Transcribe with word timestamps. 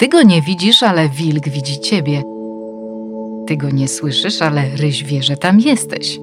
Ty 0.00 0.08
go 0.08 0.22
nie 0.22 0.42
widzisz, 0.42 0.82
ale 0.82 1.08
wilk 1.08 1.48
widzi 1.48 1.80
ciebie. 1.80 2.22
Ty 3.46 3.56
go 3.56 3.70
nie 3.70 3.88
słyszysz, 3.88 4.42
ale 4.42 4.76
ryś 4.76 5.04
wie, 5.04 5.22
że 5.22 5.36
tam 5.36 5.60
jesteś. 5.60 6.20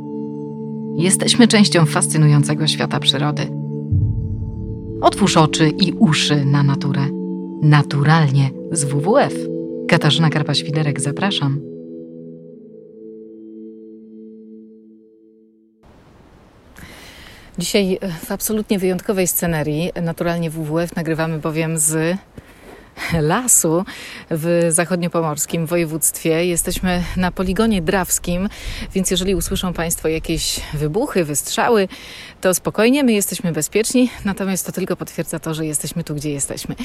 Jesteśmy 0.96 1.48
częścią 1.48 1.86
fascynującego 1.86 2.68
świata 2.68 3.00
przyrody. 3.00 3.48
Otwórz 5.02 5.38
oczy 5.38 5.70
i 5.70 5.94
uszy 5.94 6.46
na 6.46 6.64
naturę. 6.64 7.02
Naturalnie 7.62 8.50
z 8.72 8.84
WWF. 8.84 9.34
Katarzyna 9.88 10.30
Karpa-Świderek, 10.30 11.00
zapraszam. 11.00 11.60
Dzisiaj 17.58 18.00
w 18.26 18.32
absolutnie 18.32 18.80
wyjątkowej 18.80 19.28
scenerii, 19.28 19.92
naturalnie 20.02 20.50
WWF, 20.50 20.96
nagrywamy 20.96 21.40
bowiem 21.40 21.78
z 21.78 22.18
lasu 23.22 23.86
w 24.32 24.68
zachodniopomorskim 24.70 25.66
województwie. 25.66 26.46
Jesteśmy 26.46 27.04
na 27.18 27.32
poligonie 27.32 27.82
drawskim, 27.82 28.50
więc 28.94 29.12
jeżeli 29.12 29.36
usłyszą 29.36 29.74
Państwo 29.74 30.08
jakieś 30.08 30.60
wybuchy, 30.74 31.26
wystrzały, 31.26 31.88
to 32.42 32.54
spokojnie, 32.54 33.04
my 33.04 33.14
jesteśmy 33.14 33.52
bezpieczni, 33.52 34.10
natomiast 34.26 34.66
to 34.66 34.72
tylko 34.72 34.96
potwierdza 34.96 35.40
to, 35.40 35.54
że 35.54 35.66
jesteśmy 35.66 36.04
tu, 36.04 36.16
gdzie 36.16 36.32
jesteśmy. 36.32 36.76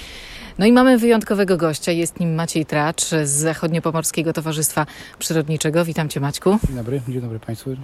No 0.58 0.66
i 0.66 0.72
mamy 0.72 0.98
wyjątkowego 0.98 1.56
gościa, 1.56 1.92
jest 1.92 2.20
nim 2.20 2.34
Maciej 2.34 2.66
Tracz 2.66 3.04
z 3.04 3.30
Zachodniopomorskiego 3.30 4.32
Towarzystwa 4.32 4.86
Przyrodniczego. 5.18 5.84
Witam 5.84 6.08
Cię 6.08 6.20
Maćku. 6.20 6.58
Dzień 6.66 6.76
dobry, 6.76 7.00
dzień 7.08 7.20
dobry 7.20 7.40
Państwu. 7.40 7.76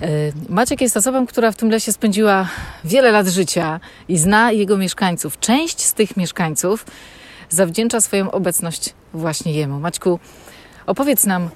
E, 0.00 0.32
Maciek 0.48 0.80
jest 0.80 0.96
osobą, 0.96 1.26
która 1.26 1.52
w 1.52 1.56
tym 1.56 1.70
lesie 1.70 1.92
spędziła 1.92 2.48
wiele 2.84 3.10
lat 3.10 3.26
życia 3.26 3.80
i 4.08 4.18
zna 4.18 4.52
jego 4.52 4.76
mieszkańców. 4.76 5.38
Część 5.38 5.80
z 5.80 5.94
tych 5.94 6.16
mieszkańców 6.16 6.86
zawdzięcza 7.48 8.00
swoją 8.00 8.30
obecność 8.30 8.94
właśnie 9.14 9.52
jemu. 9.52 9.80
Maćku, 9.80 10.18
opowiedz 10.86 11.26
nam, 11.26 11.42
e, 11.42 11.48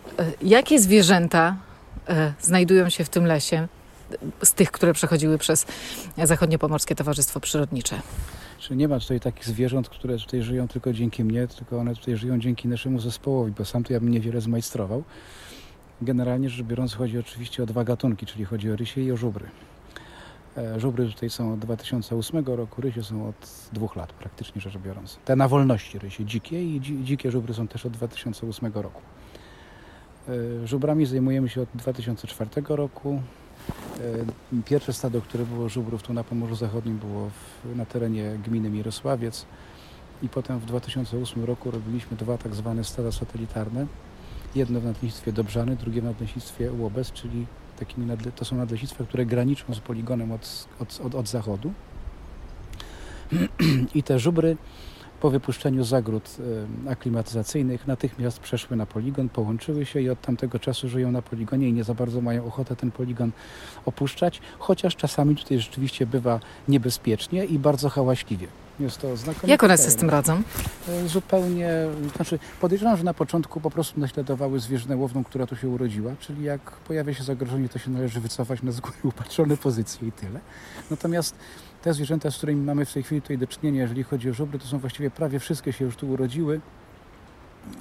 jakie 0.42 0.80
zwierzęta 0.80 1.56
e, 2.08 2.32
znajdują 2.40 2.88
się 2.88 3.04
w 3.04 3.08
tym 3.08 3.26
lesie, 3.26 3.68
z 4.42 4.52
tych, 4.52 4.70
które 4.70 4.92
przechodziły 4.92 5.38
przez 5.38 5.66
Zachodniopomorskie 6.24 6.94
Towarzystwo 6.94 7.40
Przyrodnicze. 7.40 8.00
Czy 8.58 8.76
nie 8.76 8.88
ma 8.88 9.00
tutaj 9.00 9.20
takich 9.20 9.44
zwierząt, 9.44 9.88
które 9.88 10.18
tutaj 10.18 10.42
żyją 10.42 10.68
tylko 10.68 10.92
dzięki 10.92 11.24
mnie, 11.24 11.48
tylko 11.48 11.78
one 11.78 11.94
tutaj 11.96 12.16
żyją 12.16 12.38
dzięki 12.38 12.68
naszemu 12.68 13.00
zespołowi, 13.00 13.52
bo 13.58 13.64
sam 13.64 13.84
to 13.84 13.92
ja 13.92 14.00
bym 14.00 14.08
niewiele 14.08 14.40
zmajstrował. 14.40 15.04
Generalnie 16.02 16.50
rzecz 16.50 16.66
biorąc 16.66 16.94
chodzi 16.94 17.18
oczywiście 17.18 17.62
o 17.62 17.66
dwa 17.66 17.84
gatunki, 17.84 18.26
czyli 18.26 18.44
chodzi 18.44 18.70
o 18.70 18.76
rysie 18.76 19.00
i 19.00 19.12
o 19.12 19.16
żubry. 19.16 19.48
E, 20.56 20.80
żubry 20.80 21.08
tutaj 21.08 21.30
są 21.30 21.52
od 21.52 21.58
2008 21.58 22.44
roku, 22.46 22.82
rysie 22.82 23.02
są 23.02 23.28
od 23.28 23.68
dwóch 23.72 23.96
lat 23.96 24.12
praktycznie 24.12 24.60
rzecz 24.60 24.78
biorąc. 24.78 25.18
Te 25.24 25.36
na 25.36 25.48
wolności 25.48 25.98
rysie 25.98 26.24
dzikie 26.24 26.64
i 26.64 26.80
dzikie 26.80 27.30
żubry 27.30 27.54
są 27.54 27.68
też 27.68 27.86
od 27.86 27.92
2008 27.92 28.72
roku. 28.74 29.02
E, 30.28 30.66
żubrami 30.66 31.06
zajmujemy 31.06 31.48
się 31.48 31.62
od 31.62 31.68
2004 31.74 32.50
roku. 32.68 33.22
E, 34.00 34.62
pierwsze 34.64 34.92
stado, 34.92 35.20
które 35.20 35.44
było 35.44 35.68
żubrów 35.68 36.02
tu 36.02 36.12
na 36.12 36.24
Pomorzu 36.24 36.54
Zachodnim 36.54 36.98
było 36.98 37.30
w, 37.30 37.76
na 37.76 37.84
terenie 37.84 38.38
gminy 38.44 38.70
Mirosławiec 38.70 39.46
i 40.22 40.28
potem 40.28 40.58
w 40.58 40.64
2008 40.64 41.44
roku 41.44 41.70
robiliśmy 41.70 42.16
dwa 42.16 42.38
tak 42.38 42.54
zwane 42.54 42.84
stada 42.84 43.12
satelitarne 43.12 43.86
Jedno 44.54 44.80
w 44.80 44.84
nadleśnictwie 44.84 45.32
Dobrzany, 45.32 45.76
drugie 45.76 46.00
w 46.00 46.04
nadleśnictwie 46.04 46.72
Łobez, 46.72 47.12
czyli 47.12 47.46
takimi 47.78 48.06
nadle, 48.06 48.32
to 48.32 48.44
są 48.44 48.56
nadleśnictwa, 48.56 49.04
które 49.04 49.26
graniczą 49.26 49.74
z 49.74 49.80
poligonem 49.80 50.32
od, 50.32 50.68
od, 50.80 51.00
od, 51.04 51.14
od 51.14 51.28
zachodu. 51.28 51.72
I 53.94 54.02
te 54.02 54.18
żubry 54.18 54.56
po 55.20 55.30
wypuszczeniu 55.30 55.84
zagród 55.84 56.36
aklimatyzacyjnych 56.88 57.86
natychmiast 57.86 58.40
przeszły 58.40 58.76
na 58.76 58.86
poligon, 58.86 59.28
połączyły 59.28 59.86
się 59.86 60.00
i 60.00 60.10
od 60.10 60.20
tamtego 60.20 60.58
czasu 60.58 60.88
żyją 60.88 61.12
na 61.12 61.22
poligonie 61.22 61.68
i 61.68 61.72
nie 61.72 61.84
za 61.84 61.94
bardzo 61.94 62.20
mają 62.20 62.46
ochotę 62.46 62.76
ten 62.76 62.90
poligon 62.90 63.32
opuszczać, 63.86 64.40
chociaż 64.58 64.96
czasami 64.96 65.36
tutaj 65.36 65.58
rzeczywiście 65.58 66.06
bywa 66.06 66.40
niebezpiecznie 66.68 67.44
i 67.44 67.58
bardzo 67.58 67.88
hałaśliwie. 67.88 68.46
Jest 68.80 68.98
to. 69.00 69.08
Jak 69.46 69.64
one 69.64 69.78
sobie 69.78 69.90
z 69.90 69.96
tym 69.96 70.10
radzą? 70.10 70.42
E, 70.88 71.08
zupełnie, 71.08 71.70
znaczy 72.16 72.38
podejrzewam, 72.60 72.96
że 72.96 73.04
na 73.04 73.14
początku 73.14 73.60
po 73.60 73.70
prostu 73.70 74.00
naśladowały 74.00 74.60
zwierzynę 74.60 74.96
łowną, 74.96 75.24
która 75.24 75.46
tu 75.46 75.56
się 75.56 75.68
urodziła, 75.68 76.12
czyli 76.20 76.44
jak 76.44 76.60
pojawia 76.70 77.14
się 77.14 77.24
zagrożenie, 77.24 77.68
to 77.68 77.78
się 77.78 77.90
należy 77.90 78.20
wycofać 78.20 78.62
na 78.62 78.72
z 78.72 78.80
góry 78.80 78.96
upatrzone 79.12 79.56
pozycje 79.56 80.08
i 80.08 80.12
tyle. 80.12 80.40
Natomiast 80.90 81.34
te 81.82 81.94
zwierzęta, 81.94 82.30
z 82.30 82.36
którymi 82.36 82.62
mamy 82.62 82.84
w 82.84 82.92
tej 82.92 83.02
chwili 83.02 83.22
tutaj 83.22 83.38
do 83.38 83.46
czynienia, 83.46 83.82
jeżeli 83.82 84.02
chodzi 84.02 84.30
o 84.30 84.32
żubry, 84.34 84.58
to 84.58 84.66
są 84.66 84.78
właściwie 84.78 85.10
prawie 85.10 85.38
wszystkie 85.38 85.72
się 85.72 85.84
już 85.84 85.96
tu 85.96 86.10
urodziły 86.10 86.60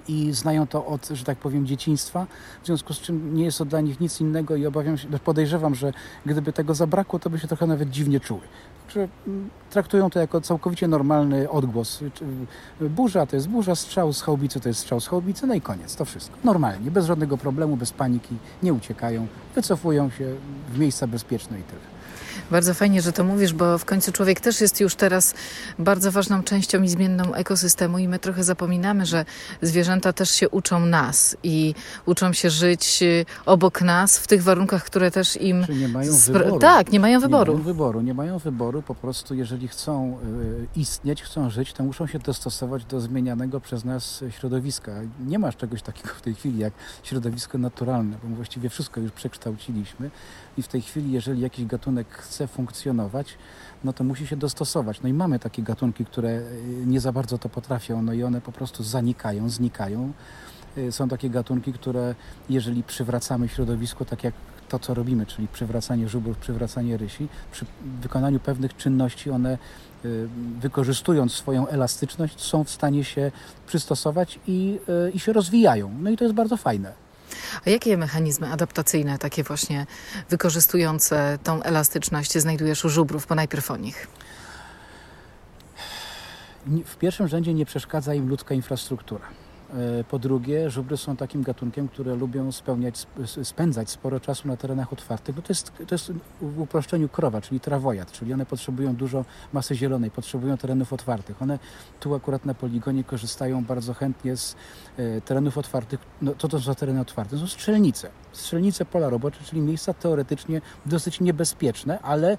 i 0.07 0.33
znają 0.33 0.67
to 0.67 0.85
od, 0.85 1.07
że 1.07 1.23
tak 1.25 1.37
powiem, 1.37 1.67
dzieciństwa, 1.67 2.27
w 2.63 2.65
związku 2.65 2.93
z 2.93 2.99
czym 3.01 3.35
nie 3.35 3.45
jest 3.45 3.57
to 3.57 3.65
dla 3.65 3.81
nich 3.81 3.99
nic 3.99 4.21
innego 4.21 4.55
i 4.55 4.65
obawiam 4.65 4.97
się, 4.97 5.07
podejrzewam, 5.19 5.75
że 5.75 5.93
gdyby 6.25 6.53
tego 6.53 6.73
zabrakło, 6.73 7.19
to 7.19 7.29
by 7.29 7.39
się 7.39 7.47
trochę 7.47 7.67
nawet 7.67 7.89
dziwnie 7.89 8.19
czuły. 8.19 8.41
Że 8.89 9.07
mm, 9.27 9.49
traktują 9.69 10.09
to 10.09 10.19
jako 10.19 10.41
całkowicie 10.41 10.87
normalny 10.87 11.49
odgłos. 11.49 11.99
Burza 12.81 13.25
to 13.25 13.35
jest 13.35 13.49
burza, 13.49 13.75
strzał 13.75 14.13
z 14.13 14.21
chałubicy 14.21 14.59
to 14.59 14.69
jest 14.69 14.79
strzał 14.79 14.99
z 14.99 15.07
chałubicy, 15.07 15.47
no 15.47 15.53
i 15.53 15.61
koniec, 15.61 15.95
to 15.95 16.05
wszystko. 16.05 16.37
Normalnie, 16.43 16.91
bez 16.91 17.05
żadnego 17.05 17.37
problemu, 17.37 17.77
bez 17.77 17.91
paniki, 17.91 18.35
nie 18.63 18.73
uciekają, 18.73 19.27
wycofują 19.55 20.09
się 20.09 20.35
w 20.73 20.79
miejsca 20.79 21.07
bezpieczne 21.07 21.59
i 21.59 21.63
tyle. 21.63 21.81
Bardzo 22.51 22.73
fajnie, 22.73 23.01
że 23.01 23.13
to 23.13 23.23
mówisz, 23.23 23.53
bo 23.53 23.77
w 23.77 23.85
końcu 23.85 24.11
człowiek 24.11 24.39
też 24.39 24.61
jest 24.61 24.79
już 24.79 24.95
teraz 24.95 25.33
bardzo 25.79 26.11
ważną 26.11 26.43
częścią 26.43 26.83
i 26.83 26.89
zmienną 26.89 27.33
ekosystemu 27.33 27.97
i 27.97 28.07
my 28.07 28.19
trochę 28.19 28.43
zapominamy, 28.43 29.05
że 29.05 29.25
zwierzęta 29.61 30.13
też 30.13 30.31
się 30.31 30.49
uczą 30.49 30.79
nas 30.79 31.37
i 31.43 31.75
uczą 32.05 32.33
się 32.33 32.49
żyć 32.49 32.99
y, 33.01 33.25
obok 33.45 33.81
nas 33.81 34.17
w 34.17 34.27
tych 34.27 34.43
warunkach, 34.43 34.83
które 34.83 35.11
też 35.11 35.41
im... 35.41 35.65
Czy 35.65 35.75
nie 35.75 35.87
mają 35.87 36.13
wyboru. 36.13 36.59
Tak, 36.59 36.91
nie 36.91 36.99
mają 36.99 37.19
wyboru. 37.19 37.53
Nie 37.53 37.57
mają 37.57 37.73
wyboru, 37.73 38.01
nie 38.01 38.13
mają 38.13 38.37
wyboru, 38.37 38.81
po 38.81 38.95
prostu 38.95 39.35
jeżeli 39.35 39.67
chcą 39.67 40.17
y, 40.75 40.79
istnieć, 40.79 41.23
chcą 41.23 41.49
żyć, 41.49 41.73
to 41.73 41.83
muszą 41.83 42.07
się 42.07 42.19
dostosować 42.19 42.85
do 42.85 42.99
zmienianego 42.99 43.59
przez 43.59 43.85
nas 43.85 44.23
środowiska. 44.29 44.91
Nie 45.27 45.39
masz 45.39 45.57
czegoś 45.57 45.81
takiego 45.81 46.09
w 46.09 46.21
tej 46.21 46.35
chwili 46.35 46.59
jak 46.59 46.73
środowisko 47.03 47.57
naturalne, 47.57 48.17
bo 48.23 48.35
właściwie 48.35 48.69
wszystko 48.69 49.01
już 49.01 49.11
przekształciliśmy 49.11 50.09
i 50.59 50.63
w 50.63 50.67
tej 50.67 50.81
chwili, 50.81 51.11
jeżeli 51.11 51.41
jakiś 51.41 51.65
gatunek 51.65 52.07
chce 52.09 52.47
funkcjonować, 52.47 53.37
no 53.83 53.93
to 53.93 54.03
musi 54.03 54.27
się 54.27 54.37
dostosować. 54.37 55.01
No 55.01 55.09
i 55.09 55.13
mamy 55.13 55.39
takie 55.39 55.63
gatunki, 55.63 56.05
które 56.05 56.29
y, 56.29 56.83
nie 56.85 56.99
za 56.99 57.11
bardzo 57.11 57.37
to 57.37 57.49
potrafią, 57.49 58.01
no 58.01 58.13
i 58.13 58.23
one 58.23 58.41
po 58.41 58.51
prostu 58.51 58.83
zanikają, 58.83 59.49
znikają. 59.49 60.11
Y, 60.77 60.91
są 60.91 61.09
takie 61.09 61.29
gatunki, 61.29 61.73
które 61.73 62.15
jeżeli 62.49 62.83
przywracamy 62.83 63.47
środowisko, 63.47 64.05
tak 64.05 64.23
jak 64.23 64.33
to, 64.69 64.79
co 64.79 64.93
robimy, 64.93 65.25
czyli 65.25 65.47
przywracanie 65.47 66.09
żubrów, 66.09 66.37
przywracanie 66.37 66.97
rysi, 66.97 67.27
przy 67.51 67.65
wykonaniu 68.01 68.39
pewnych 68.39 68.77
czynności 68.77 69.29
one 69.29 69.57
y, 70.05 70.27
wykorzystując 70.59 71.33
swoją 71.33 71.67
elastyczność 71.67 72.41
są 72.41 72.63
w 72.63 72.69
stanie 72.69 73.03
się 73.03 73.31
przystosować 73.67 74.39
i, 74.47 74.79
i 75.13 75.19
się 75.19 75.33
rozwijają. 75.33 75.91
No 75.99 76.09
i 76.09 76.17
to 76.17 76.23
jest 76.23 76.35
bardzo 76.35 76.57
fajne. 76.57 77.08
A 77.65 77.69
jakie 77.69 77.97
mechanizmy 77.97 78.51
adaptacyjne, 78.51 79.17
takie 79.17 79.43
właśnie 79.43 79.85
wykorzystujące 80.29 81.39
tą 81.43 81.63
elastyczność, 81.63 82.37
znajdujesz 82.37 82.85
u 82.85 82.89
żubrów, 82.89 83.27
bo 83.27 83.35
najpierw 83.35 83.71
o 83.71 83.77
nich? 83.77 84.07
W 86.85 86.95
pierwszym 86.95 87.27
rzędzie 87.27 87.53
nie 87.53 87.65
przeszkadza 87.65 88.13
im 88.13 88.29
ludzka 88.29 88.55
infrastruktura. 88.55 89.25
E, 89.73 90.03
po 90.03 90.19
drugie, 90.19 90.69
żubry 90.69 90.97
są 90.97 91.15
takim 91.15 91.43
gatunkiem, 91.43 91.87
które 91.87 92.15
lubią 92.15 92.51
spełniać, 92.51 93.07
spędzać 93.43 93.89
sporo 93.89 94.19
czasu 94.19 94.47
na 94.47 94.57
terenach 94.57 94.93
otwartych. 94.93 95.35
No 95.35 95.41
to, 95.41 95.47
jest, 95.49 95.71
to 95.87 95.95
jest 95.95 96.11
w 96.41 96.59
uproszczeniu 96.59 97.09
krowa, 97.09 97.41
czyli 97.41 97.59
trawojad, 97.59 98.11
czyli 98.11 98.33
one 98.33 98.45
potrzebują 98.45 98.95
dużo 98.95 99.25
masy 99.53 99.75
zielonej, 99.75 100.11
potrzebują 100.11 100.57
terenów 100.57 100.93
otwartych. 100.93 101.41
One 101.41 101.59
tu 101.99 102.15
akurat 102.15 102.45
na 102.45 102.53
poligonie 102.53 103.03
korzystają 103.03 103.65
bardzo 103.65 103.93
chętnie 103.93 104.37
z 104.37 104.55
e, 104.97 105.21
terenów 105.21 105.57
otwartych. 105.57 105.99
No, 106.21 106.33
co 106.37 106.47
to 106.47 106.59
są 106.59 106.75
tereny 106.75 106.99
otwarte? 106.99 107.35
To 107.35 107.41
są 107.41 107.47
strzelnice. 107.47 108.09
Strzelnice 108.31 108.85
pola 108.85 109.09
robocze, 109.09 109.39
czyli 109.43 109.61
miejsca 109.61 109.93
teoretycznie 109.93 110.61
dosyć 110.85 111.19
niebezpieczne, 111.19 111.99
ale 111.99 112.37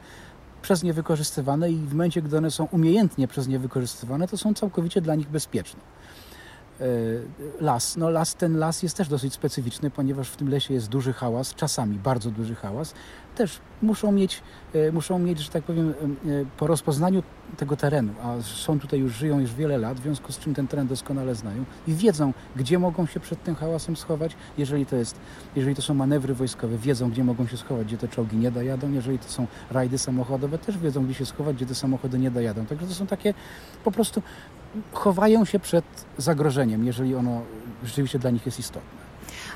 przez 0.62 0.82
nie 0.82 0.93
wykorzystywane 0.93 1.70
i 1.70 1.76
w 1.76 1.93
momencie, 1.93 2.22
gdy 2.22 2.38
one 2.38 2.50
są 2.50 2.64
umiejętnie 2.64 3.28
przez 3.28 3.49
nie 3.49 3.58
wykorzystywane, 3.58 4.28
to 4.28 4.37
są 4.37 4.54
całkowicie 4.54 5.00
dla 5.00 5.14
nich 5.14 5.28
bezpieczne. 5.28 5.81
E, 6.80 6.84
las. 7.60 7.96
No 7.96 8.10
las, 8.10 8.34
ten 8.34 8.58
las 8.58 8.82
jest 8.82 8.96
też 8.96 9.08
dosyć 9.08 9.34
specyficzny, 9.34 9.90
ponieważ 9.90 10.28
w 10.28 10.36
tym 10.36 10.48
lesie 10.48 10.74
jest 10.74 10.88
duży 10.88 11.12
hałas, 11.12 11.54
czasami 11.54 11.98
bardzo 11.98 12.30
duży 12.30 12.54
hałas. 12.54 12.94
Też 13.36 13.60
muszą 13.82 14.12
mieć, 14.12 14.42
e, 14.74 14.92
muszą 14.92 15.18
mieć, 15.18 15.38
że 15.38 15.50
tak 15.50 15.62
powiem, 15.62 15.90
e, 15.90 16.14
po 16.56 16.66
rozpoznaniu 16.66 17.22
tego 17.56 17.76
terenu, 17.76 18.12
a 18.22 18.42
są 18.42 18.80
tutaj 18.80 19.00
już, 19.00 19.12
żyją 19.12 19.40
już 19.40 19.54
wiele 19.54 19.78
lat, 19.78 20.00
w 20.00 20.02
związku 20.02 20.32
z 20.32 20.38
czym 20.38 20.54
ten 20.54 20.68
teren 20.68 20.86
doskonale 20.86 21.34
znają 21.34 21.64
i 21.88 21.94
wiedzą, 21.94 22.32
gdzie 22.56 22.78
mogą 22.78 23.06
się 23.06 23.20
przed 23.20 23.42
tym 23.42 23.54
hałasem 23.54 23.96
schować, 23.96 24.36
jeżeli 24.58 24.86
to 24.86 24.96
jest, 24.96 25.16
jeżeli 25.56 25.76
to 25.76 25.82
są 25.82 25.94
manewry 25.94 26.34
wojskowe, 26.34 26.78
wiedzą, 26.78 27.10
gdzie 27.10 27.24
mogą 27.24 27.46
się 27.46 27.56
schować, 27.56 27.86
gdzie 27.86 27.98
te 27.98 28.08
czołgi 28.08 28.36
nie 28.36 28.50
dojadą, 28.50 28.92
jeżeli 28.92 29.18
to 29.18 29.28
są 29.28 29.46
rajdy 29.70 29.98
samochodowe, 29.98 30.58
też 30.58 30.78
wiedzą, 30.78 31.04
gdzie 31.04 31.14
się 31.14 31.26
schować, 31.26 31.56
gdzie 31.56 31.66
te 31.66 31.74
samochody 31.74 32.18
nie 32.18 32.30
dojadą. 32.30 32.66
Także 32.66 32.86
to 32.86 32.94
są 32.94 33.06
takie 33.06 33.34
po 33.84 33.92
prostu 33.92 34.22
chowają 34.93 35.44
się 35.44 35.58
przed 35.58 35.84
zagrożeniem, 36.19 36.84
jeżeli 36.84 37.14
ono 37.14 37.43
rzeczywiście 37.84 38.19
dla 38.19 38.31
nich 38.31 38.46
jest 38.46 38.58
istotne. 38.58 39.00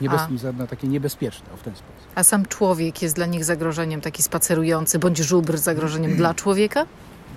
Niebez, 0.00 0.20
A. 0.61 0.66
takie 0.66 0.88
niebezpieczne 0.88 1.46
w 1.56 1.62
ten 1.62 1.75
sposób. 1.75 2.08
A 2.14 2.25
sam 2.25 2.46
człowiek 2.46 3.02
jest 3.02 3.14
dla 3.14 3.26
nich 3.26 3.44
zagrożeniem, 3.44 4.00
taki 4.00 4.22
spacerujący, 4.22 4.99
bądź 4.99 5.19
żubr 5.19 5.58
zagrożeniem 5.58 6.16
dla 6.16 6.34
człowieka? 6.34 6.87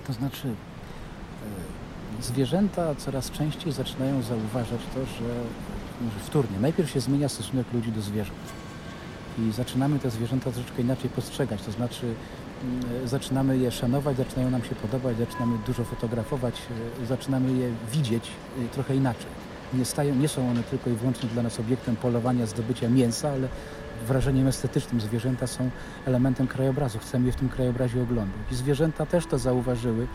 To 0.07 0.13
znaczy, 0.13 0.47
e, 2.19 2.23
zwierzęta 2.23 2.95
coraz 2.95 3.31
częściej 3.31 3.71
zaczynają 3.71 4.21
zauważać 4.21 4.81
to, 4.93 4.99
że 5.05 5.29
może 6.01 6.19
wtórnie, 6.19 6.59
najpierw 6.59 6.89
się 6.89 6.99
zmienia 6.99 7.29
stosunek 7.29 7.73
ludzi 7.73 7.91
do 7.91 8.01
zwierząt. 8.01 8.39
I 9.39 9.51
zaczynamy 9.51 9.99
te 9.99 10.09
zwierzęta 10.09 10.51
troszeczkę 10.51 10.81
inaczej 10.81 11.09
postrzegać, 11.09 11.61
to 11.61 11.71
znaczy 11.71 12.05
mm, 12.05 12.15
zaczynamy 13.05 13.57
je 13.57 13.71
szanować, 13.71 14.17
zaczynają 14.17 14.49
nam 14.49 14.63
się 14.63 14.75
podobać, 14.75 15.17
zaczynamy 15.17 15.57
dużo 15.67 15.83
fotografować, 15.83 16.61
e, 17.03 17.05
zaczynamy 17.05 17.53
je 17.53 17.71
widzieć 17.91 18.31
e, 18.65 18.67
trochę 18.69 18.95
inaczej 18.95 19.31
nie, 19.73 19.85
stają, 19.85 20.15
nie 20.15 20.27
są 20.27 20.49
one 20.49 20.63
tylko 20.63 20.89
i 20.89 20.93
wyłącznie 20.93 21.29
dla 21.29 21.43
nas 21.43 21.59
obiektem 21.59 21.95
polowania, 21.95 22.45
zdobycia 22.45 22.89
mięsa, 22.89 23.29
ale 23.29 23.47
wrażeniem 24.07 24.47
estetycznym. 24.47 25.01
Zwierzęta 25.01 25.47
są 25.47 25.69
elementem 26.05 26.47
krajobrazu. 26.47 26.99
Chcemy 26.99 27.25
je 27.25 27.31
w 27.31 27.35
tym 27.35 27.49
krajobrazie 27.49 28.01
oglądać. 28.01 28.51
I 28.51 28.55
zwierzęta 28.55 29.05
też 29.05 29.25
to 29.25 29.37
zauważyły. 29.37 30.07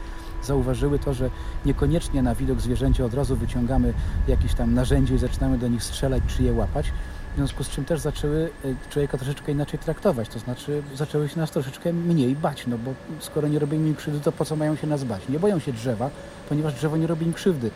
Zauważyły 0.42 0.98
to, 0.98 1.14
że 1.14 1.30
niekoniecznie 1.64 2.22
na 2.22 2.34
widok 2.34 2.60
zwierzęcia 2.60 3.04
od 3.04 3.14
razu 3.14 3.36
wyciągamy 3.36 3.94
jakieś 4.28 4.54
tam 4.54 4.74
narzędzie 4.74 5.14
i 5.14 5.18
zaczynamy 5.18 5.58
do 5.58 5.68
nich 5.68 5.82
strzelać 5.82 6.22
czy 6.26 6.42
je 6.42 6.52
łapać. 6.52 6.92
W 7.32 7.36
związku 7.36 7.64
z 7.64 7.68
czym 7.68 7.84
też 7.84 8.00
zaczęły 8.00 8.50
e, 8.64 8.90
człowieka 8.90 9.18
troszeczkę 9.18 9.52
inaczej 9.52 9.78
traktować, 9.78 10.28
to 10.28 10.38
znaczy 10.38 10.82
zaczęły 10.94 11.28
się 11.28 11.40
nas 11.40 11.50
troszeczkę 11.50 11.92
mniej 11.92 12.36
bać, 12.36 12.66
no 12.66 12.78
bo 12.78 12.94
skoro 13.20 13.48
nie 13.48 13.58
robimy 13.58 13.88
im 13.88 13.94
krzywdy, 13.94 14.20
to 14.20 14.32
po 14.32 14.44
co 14.44 14.56
mają 14.56 14.76
się 14.76 14.86
nas 14.86 15.04
bać? 15.04 15.28
Nie 15.28 15.38
boją 15.38 15.58
się 15.58 15.72
drzewa, 15.72 16.10
ponieważ 16.48 16.74
drzewo 16.74 16.96
nie 16.96 17.06
robi 17.06 17.26
im 17.26 17.32
krzywdy 17.32 17.70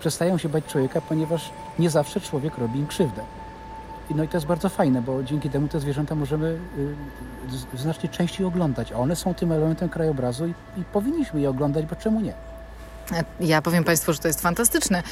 przestają 0.00 0.38
się 0.38 0.48
bać 0.48 0.64
człowieka, 0.64 1.00
ponieważ 1.00 1.50
nie 1.78 1.90
zawsze 1.90 2.20
człowiek 2.20 2.58
robi 2.58 2.78
im 2.78 2.86
krzywdę. 2.86 3.22
No 4.14 4.22
i 4.22 4.28
to 4.28 4.36
jest 4.36 4.46
bardzo 4.46 4.68
fajne, 4.68 5.02
bo 5.02 5.22
dzięki 5.22 5.50
temu 5.50 5.68
te 5.68 5.80
zwierzęta 5.80 6.14
możemy 6.14 6.58
y, 7.74 7.78
znacznie 7.78 8.08
częściej 8.08 8.46
oglądać, 8.46 8.92
a 8.92 8.96
one 8.96 9.16
są 9.16 9.34
tym 9.34 9.52
elementem 9.52 9.88
krajobrazu 9.88 10.46
i, 10.46 10.54
i 10.76 10.84
powinniśmy 10.92 11.40
je 11.40 11.50
oglądać, 11.50 11.86
bo 11.86 11.96
czemu 11.96 12.20
nie? 12.20 12.32
Ja 13.40 13.62
powiem 13.62 13.84
Państwu, 13.84 14.12
że 14.12 14.18
to 14.18 14.28
jest 14.28 14.40
fantastyczne 14.40 15.02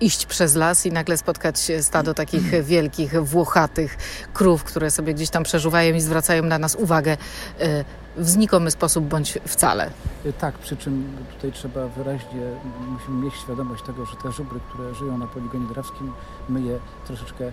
iść 0.00 0.26
przez 0.26 0.54
las 0.54 0.86
i 0.86 0.92
nagle 0.92 1.16
spotkać 1.16 1.72
stado 1.80 2.14
takich 2.14 2.64
wielkich, 2.64 3.24
włochatych 3.24 3.96
krów, 4.32 4.64
które 4.64 4.90
sobie 4.90 5.14
gdzieś 5.14 5.30
tam 5.30 5.42
przeżuwają 5.42 5.94
i 5.94 6.00
zwracają 6.00 6.42
na 6.42 6.58
nas 6.58 6.74
uwagę 6.74 7.12
y, 7.12 7.84
w 8.16 8.28
znikomy 8.28 8.70
sposób 8.70 9.04
bądź 9.04 9.38
wcale. 9.46 9.90
Y, 10.26 10.32
tak, 10.32 10.58
przy 10.58 10.76
czym 10.76 11.16
tutaj 11.34 11.52
trzeba 11.52 11.88
wyraźnie, 11.88 12.40
musimy 12.88 13.24
mieć 13.24 13.34
świadomość 13.34 13.84
tego, 13.84 14.06
że 14.06 14.16
te 14.16 14.32
żubry, 14.32 14.60
które 14.68 14.94
żyją 14.94 15.18
na 15.18 15.26
poligonie 15.26 15.66
drawskim, 15.66 16.12
my 16.48 16.60
je 16.60 16.78
troszeczkę 17.06 17.44
y, 17.44 17.52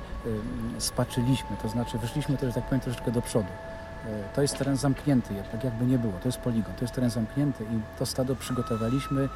spaczyliśmy, 0.77 1.57
to 1.61 1.69
znaczy 1.69 1.97
wyszliśmy 1.97 2.37
też, 2.37 2.53
tak 2.53 2.65
powiem, 2.65 2.81
troszeczkę 2.81 3.11
do 3.11 3.21
przodu. 3.21 3.49
Y, 4.05 4.35
to 4.35 4.41
jest 4.41 4.57
teren 4.57 4.77
zamknięty, 4.77 5.33
tak 5.51 5.63
jakby 5.63 5.85
nie 5.85 5.97
było. 5.97 6.13
To 6.13 6.27
jest 6.27 6.37
poligon, 6.37 6.73
to 6.73 6.81
jest 6.81 6.93
teren 6.93 7.09
zamknięty 7.09 7.63
i 7.63 7.99
to 7.99 8.05
stado 8.05 8.35
przygotowaliśmy 8.35 9.29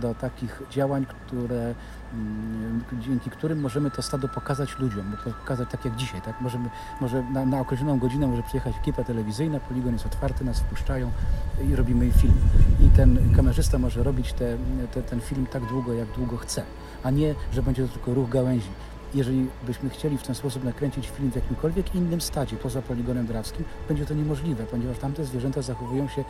do 0.00 0.14
takich 0.14 0.62
działań, 0.70 1.06
które, 1.06 1.74
mm, 2.14 2.84
dzięki 3.00 3.30
którym 3.30 3.60
możemy 3.60 3.90
to 3.90 4.02
stado 4.02 4.28
pokazać 4.28 4.78
ludziom, 4.78 5.16
pokazać 5.40 5.70
tak 5.70 5.84
jak 5.84 5.96
dzisiaj, 5.96 6.22
tak? 6.22 6.40
Możemy, 6.40 6.70
może 7.00 7.22
na, 7.22 7.46
na 7.46 7.60
określoną 7.60 7.98
godzinę 7.98 8.26
może 8.26 8.42
przyjechać 8.42 8.74
ekipa 8.76 9.04
telewizyjna, 9.04 9.60
poligon 9.60 9.92
jest 9.92 10.06
otwarty, 10.06 10.44
nas 10.44 10.60
wpuszczają 10.60 11.10
i 11.68 11.76
robimy 11.76 12.12
film. 12.12 12.34
I 12.80 12.88
ten 12.88 13.34
kamerzysta 13.36 13.78
może 13.78 14.02
robić 14.02 14.32
te, 14.32 14.56
te, 14.94 15.02
ten 15.02 15.20
film 15.20 15.46
tak 15.46 15.66
długo, 15.66 15.92
jak 15.92 16.08
długo 16.08 16.36
chce, 16.36 16.62
a 17.02 17.10
nie, 17.10 17.34
że 17.52 17.62
będzie 17.62 17.86
to 17.86 17.92
tylko 17.92 18.14
ruch 18.14 18.28
gałęzi 18.28 18.68
jeżeli 19.14 19.46
byśmy 19.66 19.90
chcieli 19.90 20.18
w 20.18 20.22
ten 20.22 20.34
sposób 20.34 20.64
nakręcić 20.64 21.08
film 21.08 21.30
w 21.30 21.36
jakimkolwiek 21.36 21.94
innym 21.94 22.20
stadzie 22.20 22.56
poza 22.56 22.82
poligonem 22.82 23.26
drawskim, 23.26 23.64
będzie 23.88 24.06
to 24.06 24.14
niemożliwe, 24.14 24.64
ponieważ 24.64 24.98
tamte 24.98 25.24
zwierzęta 25.24 25.62
zachowują 25.62 26.08
się 26.08 26.24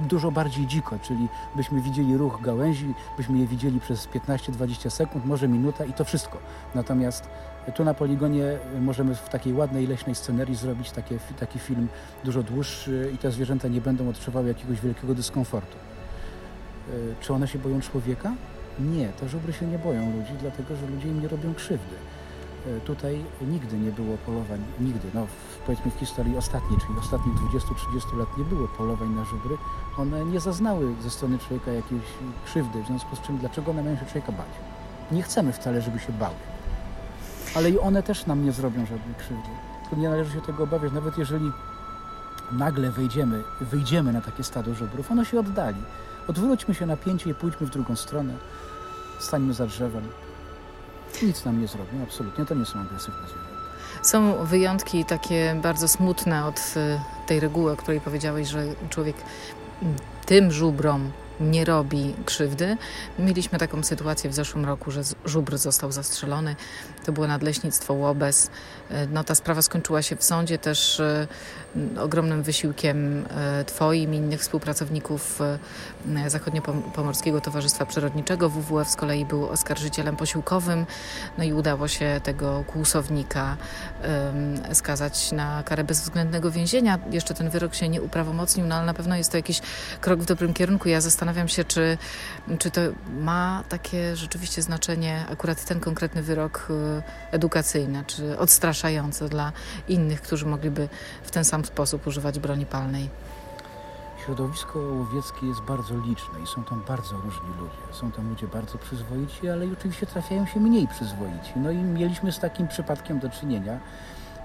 dużo 0.00 0.30
bardziej 0.30 0.66
dziko, 0.66 0.98
czyli 1.02 1.28
byśmy 1.56 1.82
widzieli 1.82 2.16
ruch 2.16 2.40
gałęzi, 2.42 2.94
byśmy 3.16 3.38
je 3.38 3.46
widzieli 3.46 3.80
przez 3.80 4.08
15-20 4.08 4.90
sekund, 4.90 5.24
może 5.26 5.48
minuta 5.48 5.84
i 5.84 5.92
to 5.92 6.04
wszystko. 6.04 6.38
Natomiast 6.74 7.28
tu 7.74 7.84
na 7.84 7.94
poligonie 7.94 8.58
możemy 8.80 9.14
w 9.14 9.28
takiej 9.28 9.52
ładnej, 9.52 9.86
leśnej 9.86 10.14
scenerii 10.14 10.54
zrobić 10.54 10.90
takie, 10.90 11.18
taki 11.40 11.58
film 11.58 11.88
dużo 12.24 12.42
dłuższy 12.42 13.10
i 13.14 13.18
te 13.18 13.30
zwierzęta 13.30 13.68
nie 13.68 13.80
będą 13.80 14.08
odczuwały 14.08 14.48
jakiegoś 14.48 14.80
wielkiego 14.80 15.14
dyskomfortu. 15.14 15.76
E, 15.76 16.92
czy 17.20 17.34
one 17.34 17.48
się 17.48 17.58
boją 17.58 17.80
człowieka? 17.80 18.32
Nie, 18.80 19.08
te 19.08 19.28
żubry 19.28 19.52
się 19.52 19.66
nie 19.66 19.78
boją 19.78 20.12
ludzi, 20.12 20.32
dlatego 20.40 20.76
że 20.76 20.86
ludzie 20.86 21.08
im 21.08 21.22
nie 21.22 21.28
robią 21.28 21.54
krzywdy. 21.54 21.96
E, 22.66 22.80
tutaj 22.80 23.24
nigdy 23.48 23.78
nie 23.78 23.92
było 23.92 24.16
polowań, 24.16 24.60
nigdy, 24.80 25.08
no 25.14 25.26
powiedzmy 25.66 25.90
w 25.90 25.94
historii 25.94 26.36
ostatniej, 26.36 26.80
czyli 26.80 26.98
ostatnich 26.98 27.34
20-30 27.34 28.18
lat 28.18 28.38
nie 28.38 28.44
było 28.44 28.68
polowań 28.68 29.08
na 29.08 29.24
żubry. 29.24 29.56
One 29.98 30.24
nie 30.24 30.40
zaznały 30.40 30.94
ze 31.02 31.10
strony 31.10 31.38
człowieka 31.38 31.70
jakiejś 31.70 32.02
krzywdy, 32.44 32.82
w 32.82 32.86
związku 32.86 33.16
z 33.16 33.20
czym 33.20 33.38
dlaczego 33.38 33.70
one 33.70 33.82
mają 33.82 33.96
się 33.96 34.04
człowieka 34.04 34.32
bać? 34.32 34.46
Nie 35.12 35.22
chcemy 35.22 35.52
wcale, 35.52 35.82
żeby 35.82 35.98
się 35.98 36.12
bały. 36.12 36.34
Ale 37.54 37.70
i 37.70 37.78
one 37.78 38.02
też 38.02 38.26
nam 38.26 38.44
nie 38.44 38.52
zrobią 38.52 38.86
żadnej 38.86 39.14
krzywdy. 39.18 39.48
Tu 39.90 39.96
nie 39.96 40.08
należy 40.08 40.32
się 40.32 40.40
tego 40.40 40.64
obawiać, 40.64 40.92
nawet 40.92 41.18
jeżeli 41.18 41.50
nagle 42.52 42.90
wejdziemy, 42.90 43.42
wyjdziemy 43.60 44.12
na 44.12 44.20
takie 44.20 44.44
stado 44.44 44.74
żubrów, 44.74 45.10
ono 45.10 45.24
się 45.24 45.40
oddali. 45.40 45.82
Odwróćmy 46.28 46.74
się 46.74 46.86
napięcie 46.86 47.30
i 47.30 47.34
pójdźmy 47.34 47.66
w 47.66 47.70
drugą 47.70 47.96
stronę. 47.96 48.34
Stańmy 49.18 49.54
za 49.54 49.66
drzewem. 49.66 50.08
Nic 51.22 51.44
nam 51.44 51.60
nie 51.60 51.66
zrobią, 51.66 52.02
absolutnie. 52.02 52.46
To 52.46 52.54
nie 52.54 52.64
są 52.64 52.80
agresywne 52.80 53.20
zwierzęta. 53.20 53.58
Są 54.02 54.44
wyjątki 54.44 55.04
takie 55.04 55.56
bardzo 55.62 55.88
smutne 55.88 56.46
od 56.46 56.58
y, 56.58 57.00
tej 57.26 57.40
reguły, 57.40 57.72
o 57.72 57.76
której 57.76 58.00
powiedziałeś, 58.00 58.48
że 58.48 58.64
człowiek 58.90 59.16
mm, 59.82 59.96
tym 60.26 60.52
żubrom 60.52 61.10
nie 61.40 61.64
robi 61.64 62.14
krzywdy. 62.24 62.76
Mieliśmy 63.18 63.58
taką 63.58 63.82
sytuację 63.82 64.30
w 64.30 64.34
zeszłym 64.34 64.64
roku, 64.64 64.90
że 64.90 65.02
żubr 65.24 65.58
został 65.58 65.92
zastrzelony. 65.92 66.56
To 67.04 67.12
było 67.12 67.26
nadleśnictwo 67.26 67.94
Łobez. 67.94 68.50
E, 68.90 69.06
no, 69.06 69.24
ta 69.24 69.34
sprawa 69.34 69.62
skończyła 69.62 70.02
się 70.02 70.16
w 70.16 70.24
sądzie 70.24 70.58
też 70.58 71.00
e, 71.00 71.26
ogromnym 72.00 72.42
wysiłkiem 72.42 73.26
e, 73.30 73.64
Twoim 73.64 74.14
i 74.14 74.16
innych 74.16 74.40
współpracowników 74.40 75.40
Zachodniopomorskiego 76.26 77.40
Towarzystwa 77.40 77.86
Przyrodniczego. 77.86 78.50
WWF 78.50 78.88
z 78.88 78.96
kolei 78.96 79.24
był 79.24 79.48
oskarżycielem 79.48 80.16
posiłkowym. 80.16 80.86
No 81.38 81.44
i 81.44 81.52
udało 81.52 81.88
się 81.88 82.20
tego 82.24 82.64
kłusownika 82.66 83.56
skazać 84.72 85.32
na 85.32 85.62
karę 85.62 85.84
bezwzględnego 85.84 86.50
więzienia. 86.50 86.98
Jeszcze 87.10 87.34
ten 87.34 87.50
wyrok 87.50 87.74
się 87.74 87.88
nie 87.88 88.02
uprawomocnił, 88.02 88.66
no 88.66 88.74
ale 88.74 88.86
na 88.86 88.94
pewno 88.94 89.16
jest 89.16 89.30
to 89.30 89.36
jakiś 89.36 89.60
krok 90.00 90.20
w 90.20 90.24
dobrym 90.24 90.54
kierunku. 90.54 90.88
Ja 90.88 91.00
zastanawiam 91.00 91.27
zastanawiam 91.28 91.48
się, 91.48 91.64
czy, 91.64 91.98
czy 92.58 92.70
to 92.70 92.80
ma 93.20 93.64
takie 93.68 94.16
rzeczywiście 94.16 94.62
znaczenie, 94.62 95.26
akurat 95.30 95.64
ten 95.64 95.80
konkretny 95.80 96.22
wyrok 96.22 96.68
y, 96.70 97.02
edukacyjny, 97.32 98.04
czy 98.06 98.38
odstraszający 98.38 99.28
dla 99.28 99.52
innych, 99.88 100.22
którzy 100.22 100.46
mogliby 100.46 100.88
w 101.22 101.30
ten 101.30 101.44
sam 101.44 101.64
sposób 101.64 102.06
używać 102.06 102.38
broni 102.38 102.66
palnej. 102.66 103.08
Środowisko 104.24 104.78
łowieckie 104.78 105.46
jest 105.46 105.60
bardzo 105.60 105.94
liczne 105.94 106.40
i 106.44 106.46
są 106.46 106.64
tam 106.64 106.82
bardzo 106.88 107.16
różni 107.16 107.48
ludzie. 107.60 107.98
Są 108.00 108.12
tam 108.12 108.28
ludzie 108.28 108.46
bardzo 108.46 108.78
przyzwoici, 108.78 109.48
ale 109.48 109.66
oczywiście 109.72 110.06
trafiają 110.06 110.46
się 110.46 110.60
mniej 110.60 110.88
przyzwoici. 110.88 111.52
No 111.56 111.70
i 111.70 111.76
mieliśmy 111.76 112.32
z 112.32 112.38
takim 112.38 112.68
przypadkiem 112.68 113.18
do 113.18 113.30
czynienia. 113.30 113.78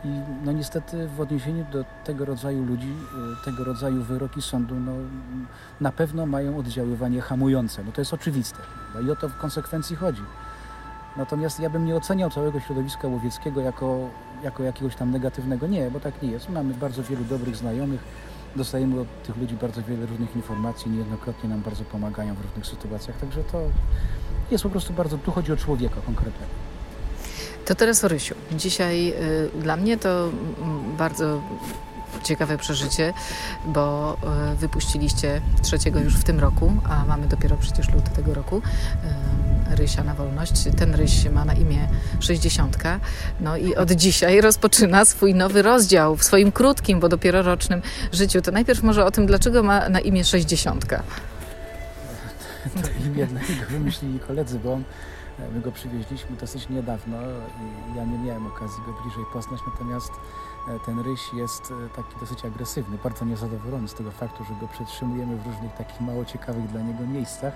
I 0.06 0.08
no 0.46 0.52
niestety 0.52 1.08
w 1.08 1.22
odniesieniu 1.22 1.66
do 1.72 1.86
tego 2.04 2.26
rodzaju 2.26 2.66
ludzi, 2.66 2.94
y, 3.42 3.46
tego 3.46 3.64
rodzaju 3.64 4.04
wyroki 4.04 4.42
sądu 4.42 4.76
no, 4.76 4.92
na 5.82 5.92
pewno 5.92 6.26
mają 6.26 6.58
oddziaływanie 6.58 7.22
hamujące. 7.22 7.84
No 7.84 7.92
to 7.92 8.02
jest 8.02 8.14
oczywiste. 8.14 8.58
No 8.96 9.02
I 9.02 9.12
o 9.12 9.16
to 9.16 9.30
w 9.30 9.38
konsekwencji 9.38 9.96
chodzi. 9.96 10.22
Natomiast 11.18 11.60
ja 11.60 11.70
bym 11.70 11.86
nie 11.86 11.96
oceniał 11.96 12.30
całego 12.30 12.60
środowiska 12.60 13.08
łowieckiego 13.08 13.62
jako, 13.62 14.10
jako 14.44 14.64
jakiegoś 14.64 14.96
tam 14.96 15.12
negatywnego. 15.12 15.68
Nie, 15.68 15.92
bo 15.92 16.00
tak 16.00 16.22
nie 16.22 16.32
jest. 16.32 16.50
Mamy 16.50 16.74
bardzo 16.74 17.04
wielu 17.04 17.24
dobrych 17.24 17.56
znajomych, 17.56 18.04
dostajemy 18.56 19.00
od 19.00 19.24
tych 19.24 19.38
ludzi 19.38 19.56
bardzo 19.56 19.84
wiele 19.84 20.06
różnych 20.06 20.36
informacji, 20.36 20.92
niejednokrotnie 20.92 21.50
nam 21.50 21.62
bardzo 21.62 21.84
pomagają 21.84 22.36
w 22.36 22.42
różnych 22.42 22.66
sytuacjach, 22.66 23.18
także 23.18 23.44
to 23.44 23.62
jest 24.52 24.64
po 24.64 24.70
prostu 24.70 24.94
bardzo, 24.94 25.18
tu 25.18 25.32
chodzi 25.32 25.54
o 25.54 25.58
człowieka 25.58 25.96
konkretnego. 26.06 26.52
To 27.66 27.76
teraz 27.76 28.04
o 28.04 28.08
Rysiu. 28.08 28.36
Dzisiaj 28.56 29.14
y, 29.56 29.62
dla 29.62 29.78
mnie 29.78 29.98
to 29.98 30.30
bardzo 30.98 31.42
ciekawe 32.24 32.58
przeżycie, 32.58 33.14
bo 33.66 34.18
y, 34.54 34.56
wypuściliście 34.56 35.42
trzeciego 35.62 36.00
już 36.00 36.16
w 36.16 36.24
tym 36.24 36.40
roku, 36.40 36.74
a 36.90 37.06
mamy 37.06 37.28
dopiero 37.28 37.58
przecież 37.58 37.90
luty 37.90 38.12
tego 38.12 38.34
roku. 38.34 38.58
Y, 38.58 39.76
Rysia 39.76 40.04
na 40.04 40.14
wolność. 40.14 40.54
Ten 40.78 40.96
Ryś 40.96 41.30
ma 41.30 41.46
na 41.46 41.54
imię 41.54 41.88
60. 42.20 42.78
No 43.42 43.58
i 43.58 43.76
od 43.76 43.92
dzisiaj 43.92 44.42
rozpoczyna 44.42 45.06
swój 45.06 45.36
nowy 45.36 45.62
rozdział 45.62 46.16
w 46.16 46.24
swoim 46.24 46.52
krótkim, 46.52 47.00
bo 47.00 47.10
dopiero 47.10 47.42
rocznym 47.42 47.82
życiu. 48.12 48.42
To 48.42 48.52
najpierw 48.52 48.84
może 48.84 49.06
o 49.06 49.12
tym, 49.12 49.26
dlaczego 49.26 49.64
ma 49.64 49.90
na 49.90 50.00
imię 50.00 50.24
60. 50.24 50.86
to 50.86 50.96
imię 53.06 53.28
wymyślili 53.70 54.20
koledzy, 54.20 54.60
bo 54.60 54.74
on, 54.74 54.84
my 55.54 55.62
go 55.62 55.72
przywieźliśmy 55.72 56.36
dosyć 56.36 56.70
niedawno 56.70 57.18
i 57.94 57.98
ja 57.98 58.06
nie 58.06 58.18
miałem 58.18 58.48
okazji 58.48 58.84
go 58.86 58.94
bliżej 59.02 59.24
poznać, 59.34 59.60
natomiast 59.68 60.12
e, 60.70 60.80
ten 60.86 61.00
ryś 61.00 61.34
jest 61.34 61.72
e, 61.72 61.90
taki 61.96 62.20
dosyć 62.20 62.46
agresywny, 62.46 62.98
bardzo 63.04 63.26
niezadowolony 63.26 63.88
z 63.88 63.94
tego 63.94 64.12
faktu, 64.12 64.44
że 64.44 64.54
go 64.62 64.68
przetrzymujemy 64.68 65.38
w 65.38 65.46
różnych 65.46 65.74
takich 65.74 66.02
mało 66.02 66.26
ciekawych 66.26 66.68
dla 66.68 66.82
niego 66.82 67.08
miejscach 67.08 67.54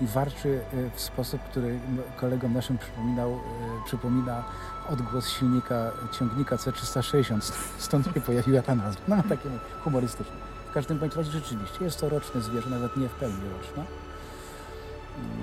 i 0.00 0.06
warczy 0.06 0.60
e, 0.72 0.90
w 0.90 1.00
sposób, 1.00 1.42
który 1.42 1.80
kolegom 2.16 2.52
naszym 2.52 2.78
przypominał, 2.78 3.32
e, 3.32 3.38
przypomina 3.84 4.44
odgłos 4.88 5.28
silnika 5.28 5.90
ciągnika 6.18 6.56
C360, 6.56 7.52
stąd 7.78 8.14
się 8.14 8.20
pojawiła 8.20 8.62
ta 8.62 8.74
nazwa. 8.74 9.02
No 9.08 9.22
takie 9.28 9.48
humorystyczne. 9.84 10.36
W 10.70 10.72
każdym 10.72 10.98
bądź 10.98 11.16
razie 11.16 11.30
rzeczywiście 11.30 11.84
jest 11.84 12.00
to 12.00 12.08
roczne 12.08 12.40
zwierzę, 12.40 12.70
nawet 12.70 12.96
nie 12.96 13.08
w 13.08 13.12
pełni 13.12 13.48
roczne. 13.58 13.84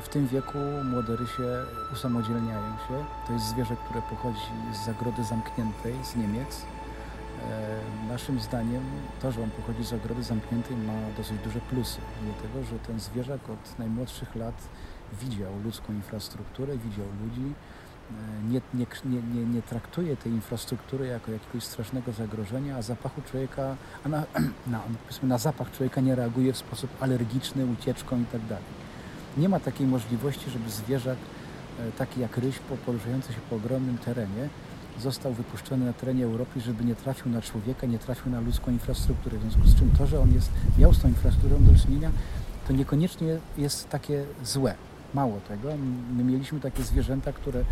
W 0.02 0.10
tym 0.10 0.28
wieku 0.28 0.58
młode 0.84 1.16
rysie 1.16 1.66
usamodzielniają 1.94 2.78
się. 2.88 3.06
To 3.28 3.34
jest 3.34 3.46
zwierzę, 3.46 3.76
które 3.86 4.02
pochodzi 4.02 4.48
z 4.74 4.86
zagrody 4.86 5.24
zamkniętej 5.24 5.94
z 6.04 6.16
Niemiec. 6.16 6.66
E, 7.50 7.80
Naszym 8.10 8.40
zdaniem 8.40 8.84
to, 9.22 9.32
że 9.32 9.44
on 9.44 9.50
pochodzi 9.50 9.84
z 9.84 9.90
zagrody 9.90 10.24
zamkniętej 10.24 10.78
ma 10.78 10.94
dosyć 11.18 11.38
duże 11.44 11.60
plusy, 11.60 11.98
dlatego 12.24 12.64
że 12.64 12.80
ten 12.80 13.00
zwierzak 13.00 13.50
od 13.50 13.80
najmłodszych 13.80 14.36
lat 14.36 14.56
widział 15.22 15.52
ludzką 15.64 15.94
infrastrukturę, 15.94 16.78
widział 16.78 17.08
ludzi, 17.24 17.54
e, 18.12 18.44
nie, 18.50 18.62
nie, 18.74 18.86
nie, 19.34 19.46
nie, 19.46 19.62
traktuje 19.62 20.18
tej 20.18 20.32
infrastruktury 20.32 21.08
jako 21.08 21.32
jakiegoś 21.32 21.64
strasznego 21.64 22.12
zagrożenia, 22.12 22.78
a 22.78 22.82
zapachu 22.82 23.22
człowieka, 23.22 23.76
a 24.06 24.10
na, 24.10 24.24
na, 24.68 24.82
na 25.24 25.38
zapach 25.38 25.72
człowieka 25.72 26.02
nie 26.02 26.16
reaguje 26.16 26.54
w 26.54 26.58
sposób 26.58 26.90
alergiczny, 27.00 27.66
ucieczką 27.66 28.22
i 28.22 28.26
tak. 28.26 28.60
Nie 29.38 29.50
ma 29.50 29.60
takiej 29.60 29.88
możliwości, 29.88 30.50
żeby 30.50 30.70
zwierzak 30.70 31.18
e, 31.80 31.92
taki 31.92 32.22
jak 32.22 32.38
ryś, 32.38 32.60
po- 32.60 32.78
poruszający 32.78 33.34
się 33.34 33.40
po 33.50 33.56
ogromnym 33.56 33.98
terenie, 33.98 34.50
został 35.02 35.34
wypuszczony 35.34 35.86
na 35.86 35.94
terenie 35.94 36.26
Europy, 36.26 36.62
żeby 36.62 36.84
nie 36.86 36.96
trafił 36.96 37.32
na 37.32 37.42
człowieka, 37.42 37.88
nie 37.88 38.00
trafił 38.00 38.32
na 38.32 38.40
ludzką 38.40 38.72
infrastrukturę. 38.72 39.38
W 39.38 39.42
związku 39.42 39.68
z 39.68 39.76
czym 39.76 39.92
to, 39.98 40.06
że 40.08 40.20
on 40.20 40.34
jest, 40.34 40.50
miał 40.78 40.94
z 40.94 41.00
tą 41.02 41.08
infrastrukturą 41.08 41.64
do 41.64 41.80
czynienia, 41.80 42.12
to 42.68 42.74
niekoniecznie 42.74 43.38
jest 43.58 43.90
takie 43.90 44.24
złe. 44.44 44.76
Mało 45.14 45.40
tego, 45.48 45.70
my 46.16 46.24
mieliśmy 46.24 46.60
takie 46.60 46.84
zwierzęta, 46.84 47.34
które 47.34 47.64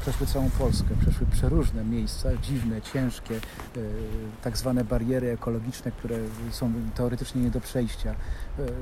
przeszły 0.00 0.26
całą 0.26 0.50
Polskę, 0.50 0.88
przeszły 1.00 1.26
przeróżne 1.26 1.84
miejsca, 1.84 2.28
dziwne, 2.42 2.82
ciężkie, 2.82 3.34
e, 3.34 3.40
tak 4.42 4.56
zwane 4.56 4.84
bariery 4.84 5.30
ekologiczne, 5.30 5.90
które 5.90 6.16
są 6.50 6.72
teoretycznie 6.94 7.42
nie 7.42 7.50
do 7.50 7.60
przejścia. 7.60 8.10
E, 8.10 8.16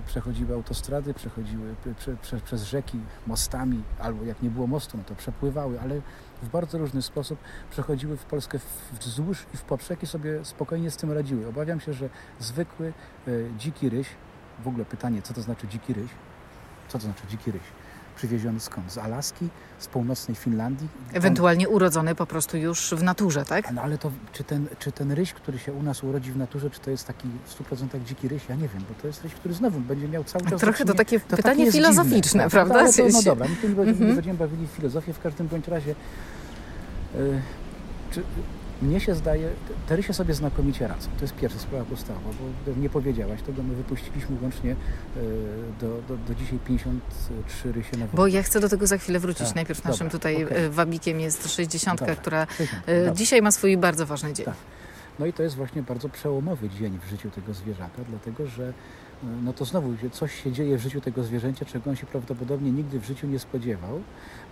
Przechodziły 0.06 0.54
autostrady, 0.54 1.14
przechodziły 1.14 1.74
prze, 1.82 1.94
prze, 1.94 2.16
prze, 2.16 2.40
przez 2.40 2.62
rzeki 2.62 3.00
mostami, 3.26 3.82
albo 3.98 4.24
jak 4.24 4.42
nie 4.42 4.50
było 4.50 4.66
mostu, 4.66 4.98
no 4.98 5.04
to 5.04 5.14
przepływały, 5.14 5.80
ale 5.80 6.00
w 6.42 6.48
bardzo 6.48 6.78
różny 6.78 7.02
sposób 7.02 7.38
przechodziły 7.70 8.16
w 8.16 8.24
Polskę 8.24 8.58
wzdłuż 9.00 9.46
i 9.54 9.56
w 9.56 9.62
poprzek 9.62 10.02
i 10.02 10.06
sobie 10.06 10.44
spokojnie 10.44 10.90
z 10.90 10.96
tym 10.96 11.12
radziły. 11.12 11.46
Obawiam 11.48 11.80
się, 11.80 11.92
że 11.92 12.08
zwykły 12.40 12.92
e, 13.28 13.30
dziki 13.58 13.88
ryś, 13.88 14.08
w 14.64 14.68
ogóle 14.68 14.84
pytanie, 14.84 15.22
co 15.22 15.34
to 15.34 15.42
znaczy 15.42 15.68
dziki 15.68 15.92
ryś? 15.94 16.10
Co 16.88 16.98
to 16.98 17.04
znaczy 17.04 17.22
dziki 17.30 17.50
ryś? 17.50 17.77
Przywieziony 18.18 18.60
skąd? 18.60 18.92
Z 18.92 18.98
Alaski, 18.98 19.48
z 19.78 19.86
północnej 19.86 20.34
Finlandii? 20.36 20.88
Ewentualnie 21.12 21.68
urodzony 21.68 22.14
po 22.14 22.26
prostu 22.26 22.56
już 22.56 22.94
w 22.96 23.02
naturze, 23.02 23.44
tak? 23.44 23.72
no 23.72 23.82
ale 23.82 23.98
to 23.98 24.10
czy 24.32 24.44
ten, 24.44 24.66
czy 24.78 24.92
ten 24.92 25.12
ryś, 25.12 25.32
który 25.32 25.58
się 25.58 25.72
u 25.72 25.82
nas 25.82 26.04
urodzi 26.04 26.32
w 26.32 26.36
naturze, 26.36 26.70
czy 26.70 26.80
to 26.80 26.90
jest 26.90 27.06
taki 27.06 27.28
w 27.46 27.70
100% 27.70 28.04
dziki 28.04 28.28
ryś? 28.28 28.42
Ja 28.48 28.54
nie 28.54 28.68
wiem, 28.68 28.82
bo 28.88 28.94
to 29.02 29.06
jest 29.06 29.22
ryś, 29.22 29.34
który 29.34 29.54
znowu 29.54 29.80
będzie 29.80 30.08
miał 30.08 30.24
cały 30.24 30.44
czas... 30.50 30.60
Trochę 30.60 30.84
to 30.84 30.94
takie 30.94 31.20
to 31.20 31.36
pytanie 31.36 31.64
jest 31.64 31.76
filozoficzne, 31.76 32.20
dziwne. 32.22 32.44
No, 32.44 32.50
prawda? 32.50 32.74
Ale 32.74 32.92
to, 32.92 33.02
no 33.12 33.18
Się- 33.18 33.24
dobra, 33.24 33.46
my 33.48 33.68
będziemy, 33.68 33.90
Mhm. 33.90 34.14
będziemy 34.14 34.38
bawili 34.38 34.66
w 34.66 34.70
filozofię, 34.70 35.12
w 35.12 35.20
każdym 35.20 35.48
bądź 35.48 35.68
razie 35.68 35.90
y, 37.14 37.42
czy, 38.10 38.22
mnie 38.82 39.00
się 39.00 39.14
zdaje, 39.14 39.48
te 39.88 39.96
rysie 39.96 40.12
sobie 40.12 40.34
znakomicie 40.34 40.88
radzą. 40.88 41.08
To 41.18 41.24
jest 41.24 41.34
pierwsza 41.34 41.58
sprawa 41.58 41.84
podstawowa, 41.84 42.28
bo 42.66 42.80
nie 42.80 42.90
powiedziałaś 42.90 43.42
tego, 43.42 43.62
my 43.62 43.74
wypuściliśmy 43.74 44.36
łącznie 44.42 44.70
y, 44.70 44.76
do, 45.80 45.88
do, 46.08 46.16
do 46.28 46.34
dzisiaj 46.34 46.58
53 46.66 47.72
rysie 47.72 47.96
na 47.96 48.06
Bo 48.14 48.26
ja 48.26 48.42
chcę 48.42 48.60
do 48.60 48.68
tego 48.68 48.86
za 48.86 48.98
chwilę 48.98 49.20
wrócić. 49.20 49.46
Tak, 49.46 49.54
Najpierw 49.56 49.78
dobra, 49.78 49.90
naszym 49.90 50.10
tutaj 50.10 50.44
okej. 50.44 50.64
e, 50.64 50.70
wabikiem 50.70 51.20
jest 51.20 51.54
60, 51.54 52.00
Dobra, 52.00 52.16
która 52.16 52.46
60, 52.46 52.88
e, 52.88 53.14
dzisiaj 53.14 53.42
ma 53.42 53.50
swój 53.50 53.76
bardzo 53.76 54.06
ważny 54.06 54.32
dzień. 54.32 54.46
Tak. 54.46 54.54
No 55.18 55.26
i 55.26 55.32
to 55.32 55.42
jest 55.42 55.56
właśnie 55.56 55.82
bardzo 55.82 56.08
przełomowy 56.08 56.68
dzień 56.68 56.98
w 56.98 57.10
życiu 57.10 57.30
tego 57.30 57.54
zwierzaka, 57.54 58.02
dlatego 58.08 58.46
że 58.46 58.68
e, 58.68 58.72
no 59.44 59.52
to 59.52 59.64
znowu 59.64 59.94
coś 60.12 60.42
się 60.42 60.52
dzieje 60.52 60.78
w 60.78 60.80
życiu 60.80 61.00
tego 61.00 61.22
zwierzęcia, 61.22 61.64
czego 61.64 61.90
on 61.90 61.96
się 61.96 62.06
prawdopodobnie 62.06 62.72
nigdy 62.72 63.00
w 63.00 63.04
życiu 63.04 63.26
nie 63.26 63.38
spodziewał, 63.38 64.00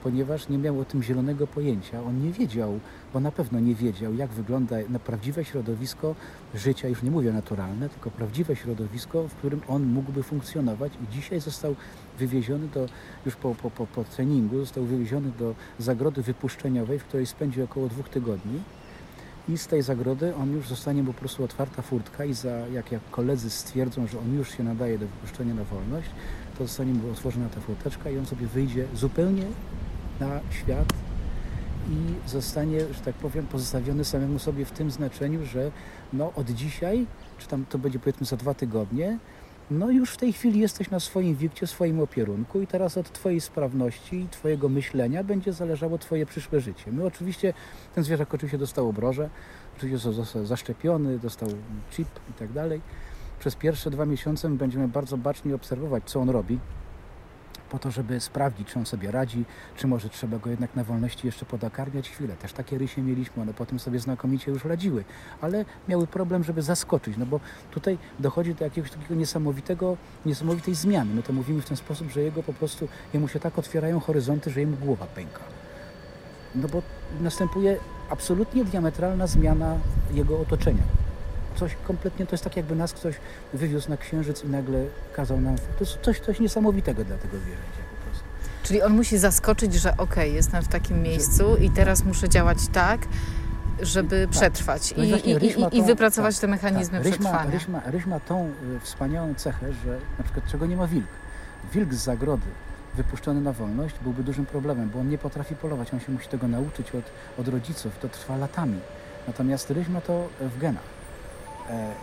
ponieważ 0.03 0.49
nie 0.49 0.59
miał 0.59 0.81
o 0.81 0.85
tym 0.85 1.03
zielonego 1.03 1.47
pojęcia. 1.47 2.03
On 2.03 2.23
nie 2.23 2.33
wiedział, 2.33 2.81
bo 3.13 3.21
na 3.21 3.33
pewno 3.33 3.61
nie 3.61 3.75
wiedział, 3.75 4.15
jak 4.15 4.31
wygląda 4.31 4.77
prawdziwe 5.05 5.45
środowisko 5.45 6.15
życia, 6.55 6.89
już 6.89 7.03
nie 7.03 7.11
mówię 7.11 7.33
naturalne, 7.33 7.89
tylko 7.89 8.11
prawdziwe 8.11 8.57
środowisko, 8.57 9.29
w 9.29 9.35
którym 9.35 9.61
on 9.69 9.87
mógłby 9.87 10.23
funkcjonować 10.23 10.93
i 11.05 11.15
dzisiaj 11.15 11.41
został 11.41 11.75
wywieziony 12.19 12.69
do, 12.69 12.87
już 13.27 13.37
po, 13.37 13.55
po, 13.55 13.71
po, 13.71 13.87
po 13.87 14.05
treningu, 14.05 14.61
został 14.61 14.85
wywieziony 14.85 15.31
do 15.39 15.55
zagrody 15.79 16.23
wypuszczeniowej, 16.23 16.99
w 16.99 17.05
której 17.05 17.27
spędził 17.27 17.65
około 17.65 17.89
dwóch 17.89 18.09
tygodni. 18.09 18.61
I 19.49 19.59
z 19.59 19.67
tej 19.67 19.83
zagrody 19.83 20.35
on 20.35 20.53
już 20.53 20.69
zostanie 20.69 21.05
po 21.05 21.13
prostu 21.13 21.45
otwarta 21.45 21.83
furtka 21.83 22.25
i 22.25 22.35
za, 22.35 22.51
jak, 22.51 22.93
jak 22.93 23.11
koledzy 23.11 23.51
stwierdzą, 23.51 24.07
że 24.07 24.19
on 24.19 24.35
już 24.35 24.57
się 24.57 24.63
nadaje 24.63 24.99
do 24.99 25.07
wypuszczenia 25.07 25.55
na 25.55 25.65
wolność, 25.65 26.11
to 26.59 26.67
zostanie 26.67 26.93
mu 26.93 27.11
otworzona 27.11 27.49
ta 27.49 27.61
furteczka 27.61 28.11
i 28.11 28.19
on 28.19 28.27
sobie 28.27 28.47
wyjdzie 28.47 28.87
zupełnie 28.95 29.45
na 30.21 30.41
świat 30.51 30.93
i 31.91 32.29
zostanie, 32.29 32.81
że 32.81 33.01
tak 33.05 33.15
powiem, 33.15 33.47
pozostawiony 33.47 34.05
samemu 34.05 34.39
sobie 34.39 34.65
w 34.65 34.71
tym 34.71 34.91
znaczeniu, 34.91 35.47
że 35.47 35.71
no 36.13 36.33
od 36.37 36.51
dzisiaj, 36.51 37.07
czy 37.39 37.49
tam 37.49 37.65
to 37.69 37.79
będzie 37.79 37.99
powiedzmy 37.99 38.27
za 38.27 38.37
dwa 38.37 38.55
tygodnie, 38.55 39.19
no 39.71 39.91
już 39.91 40.11
w 40.11 40.17
tej 40.17 40.33
chwili 40.33 40.61
jesteś 40.61 40.91
na 40.91 41.01
swoim 41.01 41.35
wikcie, 41.35 41.67
swoim 41.67 42.01
opierunku 42.01 42.61
i 42.61 42.67
teraz 42.67 42.99
od 42.99 43.13
Twojej 43.13 43.41
sprawności 43.41 44.17
i 44.17 44.29
Twojego 44.29 44.69
myślenia 44.69 45.25
będzie 45.25 45.53
zależało 45.53 45.99
Twoje 45.99 46.27
przyszłe 46.27 46.61
życie. 46.61 46.93
My 46.93 47.05
oczywiście, 47.05 47.55
ten 47.95 48.05
zwierzak 48.05 48.35
oczywiście 48.35 48.59
dostał 48.59 48.89
obroże, 48.89 49.31
oczywiście 49.77 49.99
został 49.99 50.47
zaszczepiony, 50.47 51.19
dostał 51.19 51.49
chip 51.91 52.09
i 52.31 52.33
tak 52.33 52.53
dalej. 52.53 52.81
Przez 53.39 53.57
pierwsze 53.57 53.91
dwa 53.91 54.07
miesiące 54.07 54.49
my 54.49 54.57
będziemy 54.57 54.89
bardzo 54.89 55.17
bacznie 55.17 55.55
obserwować, 55.55 56.05
co 56.07 56.21
on 56.21 56.31
robi, 56.31 56.59
po 57.71 57.79
to, 57.79 57.91
żeby 57.91 58.21
sprawdzić, 58.21 58.69
czy 58.69 58.79
on 58.79 58.87
sobie 58.87 59.11
radzi, 59.11 59.45
czy 59.77 59.87
może 59.87 60.09
trzeba 60.09 60.39
go 60.39 60.51
jednak 60.51 60.77
na 60.77 60.85
wolności 60.85 61.27
jeszcze 61.27 61.47
podokarmiać 61.47 62.11
chwilę. 62.11 62.37
Też 62.37 62.53
takie 62.53 62.79
rysie 62.79 63.03
mieliśmy, 63.03 63.43
one 63.43 63.55
potem 63.55 63.79
sobie 63.79 63.99
znakomicie 63.99 64.51
już 64.51 64.65
radziły, 64.65 65.05
ale 65.41 65.65
miały 65.89 66.07
problem, 66.07 66.45
żeby 66.45 66.63
zaskoczyć, 66.63 67.17
no 67.17 67.27
bo 67.27 67.41
tutaj 67.71 67.99
dochodzi 68.19 68.55
do 68.55 68.65
jakiegoś 68.65 68.91
takiego 68.91 69.15
niesamowitego, 69.15 69.97
niesamowitej 70.27 70.75
zmiany. 70.75 71.15
My 71.15 71.23
to 71.23 71.33
mówimy 71.33 71.63
w 71.63 71.67
ten 71.67 71.77
sposób, 71.77 72.11
że 72.11 72.21
jego 72.21 72.43
po 72.43 72.53
prostu, 72.53 72.89
jemu 73.15 73.29
się 73.29 73.41
tak 73.41 73.59
otwierają 73.59 74.01
horyzonty, 74.01 74.51
że 74.51 74.61
jemu 74.61 74.77
głowa 74.77 75.07
pęka. 75.07 75.41
No 76.55 76.69
bo 76.69 76.83
następuje 77.21 77.77
absolutnie 78.11 78.65
diametralna 78.65 79.27
zmiana 79.27 79.79
jego 80.13 80.41
otoczenia. 80.41 80.83
Coś 81.57 81.77
kompletnie, 81.87 82.27
to 82.27 82.35
jest 82.35 82.45
tak 82.45 82.57
jakby 82.57 82.75
nas 82.77 82.93
ktoś 82.93 83.15
wywiózł 83.55 83.91
na 83.91 83.97
księżyc 83.97 84.45
i 84.45 84.49
nagle 84.49 84.79
kazał 85.13 85.41
nam, 85.41 85.57
to 85.57 85.85
jest 85.85 85.99
coś, 86.03 86.21
coś 86.21 86.41
niesamowitego 86.41 87.05
dla 87.05 87.17
tego 87.17 87.37
zwierzęcia 87.39 87.83
po 87.91 88.07
prostu. 88.07 88.25
Czyli 88.63 88.83
on 88.83 88.93
musi 88.97 89.19
zaskoczyć, 89.19 89.75
że 89.75 89.97
okej, 89.97 90.35
jestem 90.35 90.63
w 90.63 90.69
takim 90.69 91.03
miejscu 91.03 91.57
i 91.57 91.71
teraz 91.71 92.05
muszę 92.05 92.29
działać 92.29 92.59
tak, 92.73 93.01
żeby 93.83 94.29
przetrwać 94.31 94.95
No 94.97 95.05
i 95.05 95.09
i, 95.09 95.31
i, 95.31 95.61
ma 95.61 95.69
i, 95.69 95.81
tą- 95.81 95.87
wypracować 95.87 96.35
tak, 96.35 96.41
te 96.41 96.47
mechanizmy 96.47 96.99
tak. 96.99 97.07
Ryś 97.07 97.13
ma, 97.13 97.19
przetrwania. 97.19 97.51
ryś, 97.51 97.69
ma, 97.69 97.81
ryś 97.87 98.07
ma 98.07 98.21
tą 98.21 98.47
y, 98.77 98.81
wspaniałą 98.81 99.35
cechę, 99.35 99.73
że 99.73 99.99
na 100.19 100.25
przykład 100.25 100.47
czego 100.47 100.67
nie 100.67 100.77
ma 100.77 100.87
wilk. 100.87 101.07
Wilk 101.75 101.95
z 101.95 101.99
zagrody 102.05 102.47
wypuszczony 102.95 103.41
na 103.41 103.53
wolność 103.53 103.95
byłby 104.03 104.23
dużym 104.23 104.47
problemem, 104.47 104.91
bo 104.91 105.01
on 105.01 105.09
nie 105.09 105.19
potrafi 105.19 105.55
polować, 105.55 105.95
on 105.95 106.01
się 106.01 106.13
musi 106.13 106.29
tego 106.29 106.49
nauczyć 106.49 106.91
od, 106.95 107.05
od 107.39 107.49
rodziców, 107.49 107.93
to 108.01 108.09
trwa 108.09 108.37
latami. 108.37 108.81
Natomiast 109.27 109.71
ryś 109.71 109.89
ma 109.89 110.01
to 110.01 110.29
w 110.41 110.59
genach 110.59 110.96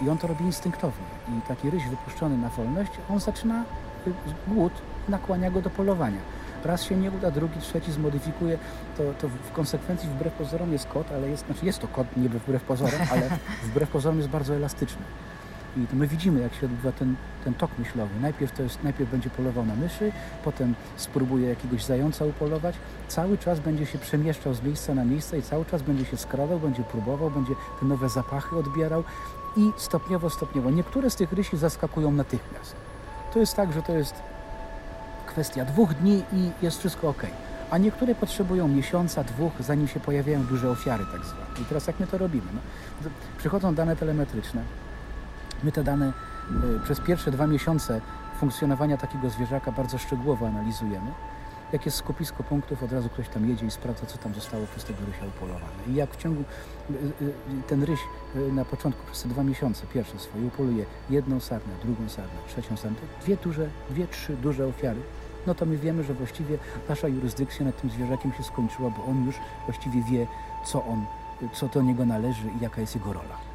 i 0.02 0.10
on 0.10 0.18
to 0.18 0.28
robi 0.28 0.46
instynktownie. 0.46 1.06
I 1.30 1.42
taki 1.48 1.70
ryś 1.70 1.88
wypuszczony 1.88 2.38
na 2.38 2.50
wolność, 2.50 2.92
on 3.10 3.20
zaczyna 3.20 3.64
y, 4.08 4.12
głód, 4.48 4.74
nakłania 5.10 5.52
go 5.52 5.62
do 5.62 5.70
polowania. 5.70 6.20
Raz 6.66 6.84
się 6.84 6.96
nie 6.96 7.12
uda, 7.12 7.32
drugi, 7.32 7.60
trzeci 7.60 7.92
zmodyfikuje, 7.92 8.58
to, 8.98 9.04
to 9.22 9.28
w 9.28 9.52
konsekwencji 9.52 10.10
wbrew 10.10 10.34
pozorom 10.34 10.72
jest 10.72 10.88
kot, 10.88 11.12
ale 11.12 11.30
jest, 11.30 11.46
znaczy 11.46 11.66
jest 11.66 11.80
to 11.80 11.88
kot 11.88 12.08
niby 12.18 12.40
wbrew 12.40 12.64
pozorom, 12.64 13.02
ale 13.12 13.30
wbrew 13.70 13.90
pozorom 13.90 14.18
jest 14.18 14.30
bardzo 14.30 14.56
elastyczny. 14.56 15.02
I 15.78 15.88
to 15.88 15.96
my 15.96 16.08
widzimy, 16.08 16.42
jak 16.42 16.54
się 16.54 16.66
odbywa 16.66 16.92
ten, 16.92 17.16
ten 17.44 17.54
tok 17.54 17.72
myślowy. 17.80 18.20
Najpierw, 18.22 18.52
to 18.52 18.64
jest, 18.64 18.84
najpierw 18.84 19.12
będzie 19.12 19.30
polował 19.30 19.66
na 19.66 19.76
myszy, 19.76 20.12
potem 20.44 20.76
spróbuje 20.96 21.50
jakiegoś 21.50 21.84
zająca 21.84 22.26
upolować. 22.26 22.76
Cały 23.08 23.38
czas 23.38 23.60
będzie 23.60 23.86
się 23.86 23.98
przemieszczał 23.98 24.54
z 24.54 24.64
miejsca 24.64 24.96
na 24.96 25.06
miejsce 25.06 25.38
i 25.38 25.42
cały 25.42 25.66
czas 25.66 25.82
będzie 25.82 26.06
się 26.06 26.18
skradał, 26.18 26.60
będzie 26.60 26.84
próbował, 26.84 27.32
będzie 27.32 27.54
te 27.80 27.86
nowe 27.86 28.10
zapachy 28.10 28.58
odbierał 28.58 29.04
i 29.58 29.72
stopniowo, 29.78 30.30
stopniowo. 30.30 30.70
Niektóre 30.70 31.10
z 31.10 31.16
tych 31.16 31.34
rysi 31.34 31.58
zaskakują 31.58 32.12
natychmiast. 32.12 32.76
To 33.34 33.40
jest 33.40 33.56
tak, 33.56 33.74
że 33.74 33.82
to 33.82 33.94
jest 33.94 34.16
kwestia 35.26 35.66
dwóch 35.66 35.94
dni 35.94 36.24
i 36.34 36.52
jest 36.62 36.80
wszystko 36.80 37.10
ok. 37.10 37.24
A 37.72 37.78
niektóre 37.78 38.16
potrzebują 38.16 38.68
miesiąca, 38.68 39.24
dwóch, 39.24 39.54
zanim 39.60 39.88
się 39.88 40.00
pojawiają 40.00 40.44
duże 40.44 40.70
ofiary 40.70 41.06
tak 41.12 41.26
zwane. 41.26 41.46
I 41.62 41.66
teraz 41.66 41.88
jak 41.88 42.00
my 42.00 42.08
to 42.08 42.18
robimy? 42.18 42.48
No, 42.54 43.10
przychodzą 43.38 43.76
dane 43.76 43.96
telemetryczne. 43.96 44.62
My 45.64 45.72
te 45.72 45.84
dane 45.84 46.14
y, 46.76 46.80
przez 46.84 47.00
pierwsze 47.00 47.32
dwa 47.32 47.48
miesiące 47.48 48.02
funkcjonowania 48.40 48.98
takiego 48.98 49.30
zwierzaka 49.30 49.72
bardzo 49.72 49.98
szczegółowo 49.98 50.48
analizujemy. 50.48 51.12
Jak 51.74 51.86
jest 51.86 51.98
skupisko 51.98 52.44
punktów, 52.44 52.84
od 52.84 52.92
razu 52.92 53.10
ktoś 53.10 53.30
tam 53.30 53.50
jedzie 53.50 53.66
i 53.66 53.72
sprawdza, 53.72 54.06
co 54.06 54.18
tam 54.18 54.34
zostało 54.34 54.66
przez 54.68 54.84
tego 54.84 55.00
rysia 55.06 55.26
upolowane. 55.26 55.84
I 55.88 55.96
jak 55.96 56.14
w 56.14 56.18
ciągu 56.18 56.42
y, 56.42 56.94
y, 57.22 57.34
ten 57.68 57.84
ryś 57.84 58.00
na 58.52 58.66
początku 58.66 59.06
przez 59.06 59.24
te 59.24 59.30
dwa 59.30 59.44
miesiące 59.44 59.88
pierwsze 59.94 60.20
swoje 60.20 60.46
upoluje 60.46 60.86
jedną 61.10 61.40
sarnę, 61.40 61.74
drugą 61.84 62.10
sarnę, 62.10 62.32
trzecią 62.48 62.78
sarnę, 62.78 62.98
dwie 63.22 63.38
duże, 63.38 63.70
dwie, 63.90 64.08
trzy 64.08 64.36
duże 64.36 64.68
ofiary, 64.68 65.02
no 65.48 65.56
to 65.56 65.66
my 65.66 65.78
wiemy, 65.78 66.04
że 66.04 66.14
właściwie 66.14 66.58
nasza 66.90 67.08
jurysdykcja 67.08 67.66
nad 67.66 67.82
tym 67.82 67.90
zwierzakiem 67.90 68.34
się 68.34 68.44
skończyła, 68.44 68.90
bo 68.90 69.06
on 69.06 69.26
już 69.26 69.36
właściwie 69.66 70.04
wie, 70.12 70.28
co 70.66 70.86
on, 70.86 71.06
co 71.54 71.68
do 71.68 71.82
niego 71.82 72.06
należy 72.06 72.48
i 72.60 72.64
jaka 72.64 72.82
jest 72.82 72.96
jego 72.96 73.14
rola. 73.14 73.53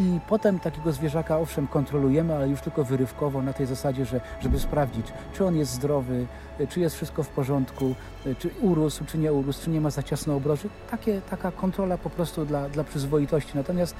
I 0.00 0.20
potem 0.28 0.58
takiego 0.60 0.92
zwierzaka 0.92 1.38
owszem 1.38 1.66
kontrolujemy, 1.66 2.34
ale 2.34 2.48
już 2.48 2.60
tylko 2.60 2.84
wyrywkowo 2.84 3.42
na 3.42 3.52
tej 3.52 3.66
zasadzie, 3.66 4.04
że 4.04 4.20
żeby 4.40 4.58
sprawdzić, 4.58 5.06
czy 5.32 5.46
on 5.46 5.56
jest 5.56 5.72
zdrowy, 5.72 6.26
czy 6.68 6.80
jest 6.80 6.96
wszystko 6.96 7.22
w 7.22 7.28
porządku, 7.28 7.94
czy 8.38 8.50
urósł, 8.60 9.04
czy 9.04 9.18
nie 9.18 9.32
urósł, 9.32 9.64
czy 9.64 9.70
nie 9.70 9.80
ma 9.80 9.90
za 9.90 10.02
ciasno 10.02 10.36
obroży. 10.36 10.68
Takie, 10.90 11.20
taka 11.30 11.52
kontrola 11.52 11.98
po 11.98 12.10
prostu 12.10 12.44
dla, 12.44 12.68
dla 12.68 12.84
przyzwoitości. 12.84 13.52
Natomiast 13.54 13.96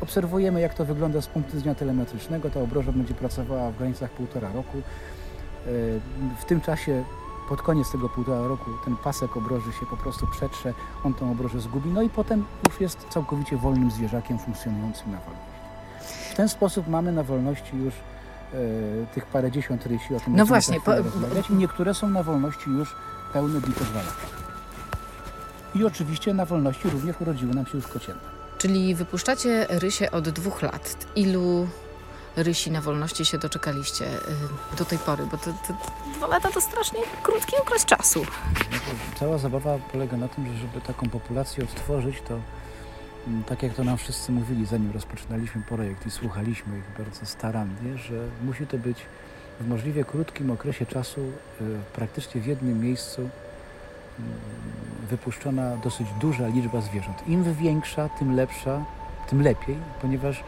obserwujemy, 0.00 0.60
jak 0.60 0.74
to 0.74 0.84
wygląda 0.84 1.20
z 1.20 1.26
punktu 1.26 1.56
widzenia 1.56 1.74
telemetrycznego. 1.74 2.50
Ta 2.50 2.60
obroża 2.60 2.92
będzie 2.92 3.14
pracowała 3.14 3.70
w 3.70 3.76
granicach 3.76 4.10
półtora 4.10 4.52
roku. 4.52 4.78
W 6.40 6.44
tym 6.46 6.60
czasie 6.60 7.04
pod 7.48 7.62
koniec 7.62 7.90
tego 7.90 8.08
półtora 8.08 8.48
roku 8.48 8.70
ten 8.84 8.96
pasek 8.96 9.36
obroży 9.36 9.72
się 9.72 9.86
po 9.86 9.96
prostu 9.96 10.26
przetrze, 10.26 10.74
on 11.04 11.14
tą 11.14 11.30
obrożę 11.30 11.60
zgubi, 11.60 11.90
no 11.90 12.02
i 12.02 12.10
potem 12.10 12.44
już 12.68 12.80
jest 12.80 13.06
całkowicie 13.10 13.56
wolnym 13.56 13.90
zwierzakiem 13.90 14.38
funkcjonującym 14.38 15.12
na 15.12 15.18
wolności. 15.18 15.54
W 16.32 16.34
ten 16.36 16.48
sposób 16.48 16.88
mamy 16.88 17.12
na 17.12 17.22
wolności 17.22 17.76
już 17.76 17.94
e, 17.94 18.56
tych 19.14 19.26
parędziesiąt 19.26 19.86
rysi, 19.86 20.14
o 20.14 20.20
tym 20.20 20.36
no 20.36 20.46
właśnie, 20.46 20.80
po... 20.80 20.96
rozmawiać. 20.96 21.50
I 21.50 21.54
niektóre 21.54 21.94
są 21.94 22.08
na 22.08 22.22
wolności 22.22 22.70
już 22.70 22.96
pełne 23.32 23.60
po 23.60 23.84
dwa 23.84 23.98
lata. 23.98 24.26
I 25.74 25.84
oczywiście 25.84 26.34
na 26.34 26.44
wolności 26.44 26.90
również 26.90 27.20
urodziły 27.20 27.54
nam 27.54 27.66
się 27.66 27.76
już 27.78 27.86
kocięta. 27.86 28.34
Czyli 28.58 28.94
wypuszczacie 28.94 29.66
rysie 29.68 30.10
od 30.10 30.28
dwóch 30.28 30.62
lat. 30.62 31.06
Ilu 31.16 31.68
rysi 32.36 32.70
na 32.70 32.80
wolności 32.80 33.24
się 33.24 33.38
doczekaliście 33.38 34.04
y, 34.04 34.76
do 34.78 34.84
tej 34.84 34.98
pory? 34.98 35.26
Bo 35.26 35.36
to, 35.36 35.44
to 35.44 35.74
dwa 36.14 36.26
lata 36.26 36.50
to 36.50 36.60
strasznie 36.60 37.00
krótki 37.22 37.56
okres 37.56 37.84
czasu. 37.84 38.26
Cała 39.20 39.38
zabawa 39.38 39.78
polega 39.92 40.16
na 40.16 40.28
tym, 40.28 40.46
że 40.46 40.58
żeby 40.58 40.80
taką 40.80 41.08
populację 41.08 41.64
odtworzyć, 41.64 42.16
to 42.28 42.40
mm, 43.26 43.44
tak 43.44 43.62
jak 43.62 43.74
to 43.74 43.84
nam 43.84 43.98
wszyscy 43.98 44.32
mówili, 44.32 44.66
zanim 44.66 44.92
rozpoczynaliśmy 44.92 45.62
projekt 45.62 46.06
i 46.06 46.10
słuchaliśmy 46.10 46.78
ich 46.78 46.84
bardzo 46.98 47.26
starannie, 47.26 47.98
że 47.98 48.28
musi 48.44 48.66
to 48.66 48.78
być 48.78 48.98
w 49.60 49.68
możliwie 49.68 50.04
krótkim 50.04 50.50
okresie 50.50 50.86
czasu, 50.86 51.20
y, 51.20 51.64
praktycznie 51.92 52.40
w 52.40 52.46
jednym 52.46 52.80
miejscu 52.80 53.20
mm, 53.20 53.30
wypuszczona 55.10 55.76
dosyć 55.76 56.06
duża 56.20 56.48
liczba 56.48 56.80
zwierząt. 56.80 57.28
Im 57.28 57.54
większa, 57.54 58.08
tym 58.08 58.36
lepsza, 58.36 58.84
tym 59.28 59.42
lepiej, 59.42 59.76
ponieważ 60.02 60.44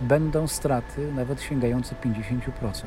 będą 0.00 0.48
straty 0.48 1.12
nawet 1.12 1.42
sięgające 1.42 1.94
50%. 1.94 2.84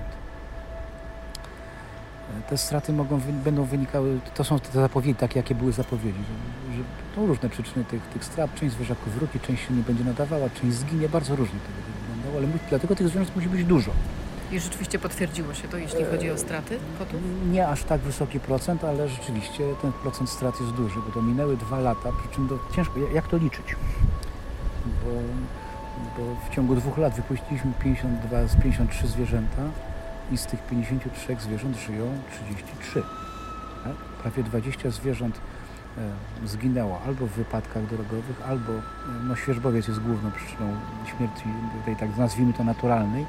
Te 2.49 2.57
straty 2.57 2.93
mogą, 2.93 3.19
będą 3.43 3.63
wynikały, 3.63 4.19
to 4.35 4.43
są 4.43 4.59
te 4.59 4.71
zapowiedzi, 4.71 5.15
takie 5.15 5.39
jakie 5.39 5.55
były 5.55 5.71
zapowiedzi, 5.71 6.19
że, 6.19 6.73
że 6.77 6.83
są 7.15 7.25
różne 7.25 7.49
przyczyny 7.49 7.85
tych, 7.85 8.01
tych 8.01 8.25
strat, 8.25 8.55
część 8.55 8.75
zwierzaków 8.75 9.15
wróci, 9.15 9.39
część 9.39 9.67
się 9.67 9.73
nie 9.73 9.83
będzie 9.83 10.03
nadawała, 10.03 10.49
część 10.49 10.77
zginie, 10.77 11.09
bardzo 11.09 11.35
różnie 11.35 11.59
to 11.59 11.67
będzie 11.67 11.99
wyglądało, 12.01 12.37
ale 12.37 12.47
dlatego 12.69 12.95
tych 12.95 13.07
zwierząt 13.07 13.35
musi 13.35 13.49
być 13.49 13.63
dużo. 13.63 13.91
I 14.51 14.59
rzeczywiście 14.59 14.99
potwierdziło 14.99 15.53
się 15.53 15.67
to, 15.67 15.77
jeśli 15.77 16.05
chodzi 16.05 16.31
o 16.31 16.37
straty 16.37 16.79
kotów? 16.99 17.21
Nie 17.51 17.67
aż 17.67 17.83
tak 17.83 18.01
wysoki 18.01 18.39
procent, 18.39 18.83
ale 18.83 19.09
rzeczywiście 19.09 19.63
ten 19.81 19.91
procent 19.91 20.29
strat 20.29 20.61
jest 20.61 20.71
duży, 20.71 20.99
bo 21.07 21.11
to 21.13 21.21
minęły 21.21 21.57
dwa 21.57 21.79
lata, 21.79 22.09
przy 22.19 22.35
czym 22.35 22.49
to 22.49 22.59
ciężko, 22.75 22.99
jak 23.13 23.27
to 23.27 23.37
liczyć? 23.37 23.75
Bo 24.85 25.09
bo 26.17 26.49
w 26.49 26.55
ciągu 26.55 26.75
dwóch 26.75 26.97
lat 26.97 27.15
wypuściliśmy 27.15 27.71
52 27.83 28.47
z 28.47 28.55
53 28.55 29.07
zwierzęta 29.07 29.61
i 30.31 30.37
z 30.37 30.45
tych 30.45 30.61
53 30.61 31.35
zwierząt 31.39 31.77
żyją 31.77 32.05
33. 32.31 33.03
Tak? 33.83 33.93
Prawie 34.21 34.43
20 34.43 34.89
zwierząt 34.89 35.41
e, 35.97 36.47
zginęło 36.47 37.01
albo 37.05 37.27
w 37.27 37.31
wypadkach 37.31 37.85
drogowych, 37.85 38.41
albo 38.47 38.73
e, 38.73 38.81
no, 39.23 39.35
świeżbowiec 39.35 39.87
jest 39.87 39.99
główną 39.99 40.31
przyczyną 40.31 40.75
śmierci, 41.05 41.43
tej 41.85 41.95
tak 41.95 42.17
nazwijmy 42.17 42.53
to 42.53 42.63
naturalnej. 42.63 43.25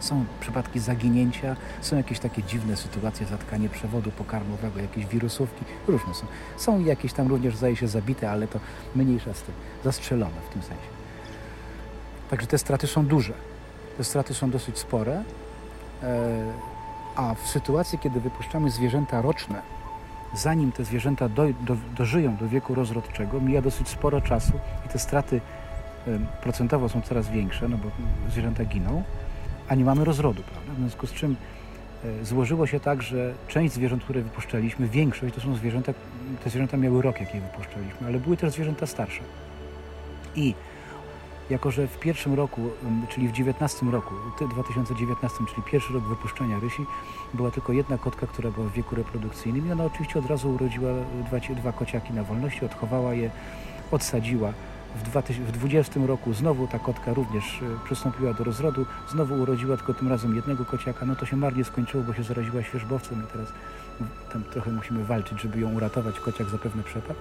Są 0.00 0.24
przypadki 0.40 0.80
zaginięcia, 0.80 1.56
są 1.80 1.96
jakieś 1.96 2.18
takie 2.18 2.42
dziwne 2.42 2.76
sytuacje, 2.76 3.26
zatkanie 3.26 3.68
przewodu 3.68 4.10
pokarmowego, 4.10 4.80
jakieś 4.80 5.06
wirusówki, 5.06 5.64
różne 5.88 6.14
są. 6.14 6.26
Są 6.56 6.80
jakieś 6.80 7.12
tam 7.12 7.28
również, 7.28 7.56
zdaje 7.56 7.76
się, 7.76 7.88
zabite, 7.88 8.30
ale 8.30 8.48
to 8.48 8.60
mniejsza 8.94 9.34
z 9.34 9.42
tym, 9.42 9.54
zastrzelone 9.84 10.40
w 10.50 10.52
tym 10.52 10.62
sensie. 10.62 10.95
Także 12.30 12.46
te 12.46 12.58
straty 12.58 12.86
są 12.86 13.06
duże. 13.06 13.32
Te 13.98 14.04
straty 14.04 14.34
są 14.34 14.50
dosyć 14.50 14.78
spore. 14.78 15.22
E, 16.02 16.52
a 17.16 17.34
w 17.34 17.48
sytuacji, 17.48 17.98
kiedy 17.98 18.20
wypuszczamy 18.20 18.70
zwierzęta 18.70 19.22
roczne, 19.22 19.62
zanim 20.34 20.72
te 20.72 20.84
zwierzęta 20.84 21.28
do, 21.28 21.46
do, 21.60 21.76
dożyją 21.96 22.36
do 22.36 22.48
wieku 22.48 22.74
rozrodczego, 22.74 23.40
mija 23.40 23.62
dosyć 23.62 23.88
sporo 23.88 24.20
czasu 24.20 24.52
i 24.86 24.88
te 24.88 24.98
straty 24.98 25.40
procentowo 26.42 26.88
są 26.88 27.02
coraz 27.02 27.28
większe, 27.28 27.68
no 27.68 27.76
bo 27.76 27.90
zwierzęta 28.30 28.64
giną, 28.64 29.02
a 29.68 29.74
nie 29.74 29.84
mamy 29.84 30.04
rozrodu, 30.04 30.42
prawda? 30.42 30.72
W 30.72 30.76
związku 30.76 31.06
z 31.06 31.12
czym 31.12 31.36
e, 32.04 32.24
złożyło 32.24 32.66
się 32.66 32.80
tak, 32.80 33.02
że 33.02 33.34
część 33.48 33.74
zwierząt, 33.74 34.04
które 34.04 34.22
wypuszczaliśmy, 34.22 34.88
większość 34.88 35.34
to 35.34 35.40
są 35.40 35.54
zwierzęta, 35.54 35.92
te 36.44 36.50
zwierzęta 36.50 36.76
miały 36.76 37.02
rok, 37.02 37.20
jak 37.20 37.34
je 37.34 37.40
wypuszczaliśmy, 37.40 38.06
ale 38.06 38.18
były 38.18 38.36
też 38.36 38.52
zwierzęta 38.52 38.86
starsze. 38.86 39.20
I 40.36 40.54
jako 41.50 41.70
że 41.70 41.86
w 41.86 41.98
pierwszym 41.98 42.34
roku, 42.34 42.70
czyli 43.08 43.28
w 43.28 43.32
19 43.32 43.86
roku, 43.86 44.14
2019, 44.50 45.38
czyli 45.50 45.62
pierwszy 45.62 45.92
rok 45.92 46.04
wypuszczenia 46.04 46.58
rysi, 46.60 46.86
była 47.34 47.50
tylko 47.50 47.72
jedna 47.72 47.98
kotka, 47.98 48.26
która 48.26 48.50
była 48.50 48.66
w 48.66 48.72
wieku 48.72 48.96
reprodukcyjnym 48.96 49.68
i 49.68 49.72
ona 49.72 49.84
oczywiście 49.84 50.18
od 50.18 50.26
razu 50.26 50.50
urodziła 50.50 50.90
dwa, 51.26 51.54
dwa 51.54 51.72
kociaki 51.72 52.12
na 52.12 52.22
wolności, 52.22 52.64
odchowała 52.64 53.14
je, 53.14 53.30
odsadziła. 53.90 54.52
W 54.96 55.02
2020 55.02 56.00
roku 56.06 56.32
znowu 56.32 56.66
ta 56.66 56.78
kotka 56.78 57.14
również 57.14 57.62
e, 57.62 57.84
przystąpiła 57.84 58.34
do 58.34 58.44
rozrodu, 58.44 58.86
znowu 59.08 59.34
urodziła 59.34 59.76
tylko 59.76 59.94
tym 59.94 60.08
razem 60.08 60.36
jednego 60.36 60.64
kociaka, 60.64 61.06
no 61.06 61.16
to 61.16 61.26
się 61.26 61.36
marnie 61.36 61.64
skończyło, 61.64 62.04
bo 62.04 62.14
się 62.14 62.22
zaraziła 62.22 62.62
świeżbowcem 62.62 63.22
i 63.24 63.32
teraz 63.32 63.48
tam 64.32 64.42
trochę 64.44 64.70
musimy 64.70 65.04
walczyć, 65.04 65.40
żeby 65.40 65.60
ją 65.60 65.72
uratować, 65.74 66.20
kociak 66.20 66.48
zapewne 66.48 66.82
przepadł 66.82 67.20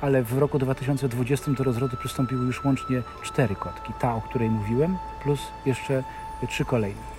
ale 0.00 0.22
w 0.22 0.38
roku 0.38 0.58
2020 0.58 1.52
do 1.52 1.64
rozrodu 1.64 1.96
przystąpiły 1.96 2.46
już 2.46 2.64
łącznie 2.64 3.02
cztery 3.22 3.54
kotki. 3.54 3.92
Ta, 3.98 4.14
o 4.14 4.20
której 4.20 4.50
mówiłem, 4.50 4.96
plus 5.22 5.40
jeszcze 5.66 6.04
trzy 6.48 6.64
kolejne. 6.64 7.16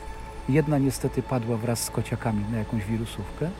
Jedna 0.49 0.77
niestety 0.77 1.23
padła 1.23 1.57
wraz 1.57 1.83
z 1.83 1.91
kociakami 1.91 2.45
na 2.51 2.57
jakąś 2.57 2.85
wirusówkę. 2.85 3.45
E, 3.45 3.51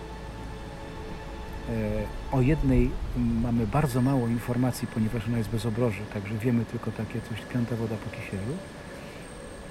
o 2.31 2.41
jednej 2.41 2.89
mamy 3.43 3.67
bardzo 3.67 4.01
mało 4.01 4.27
informacji, 4.27 4.87
ponieważ 4.93 5.27
ona 5.27 5.37
jest 5.37 5.49
bez 5.49 5.65
obroży, 5.65 6.01
także 6.13 6.37
wiemy 6.37 6.65
tylko 6.65 6.91
takie 6.91 7.21
coś, 7.21 7.41
piąta 7.53 7.75
woda 7.75 7.95
po 7.95 8.09
kisielu. 8.09 8.53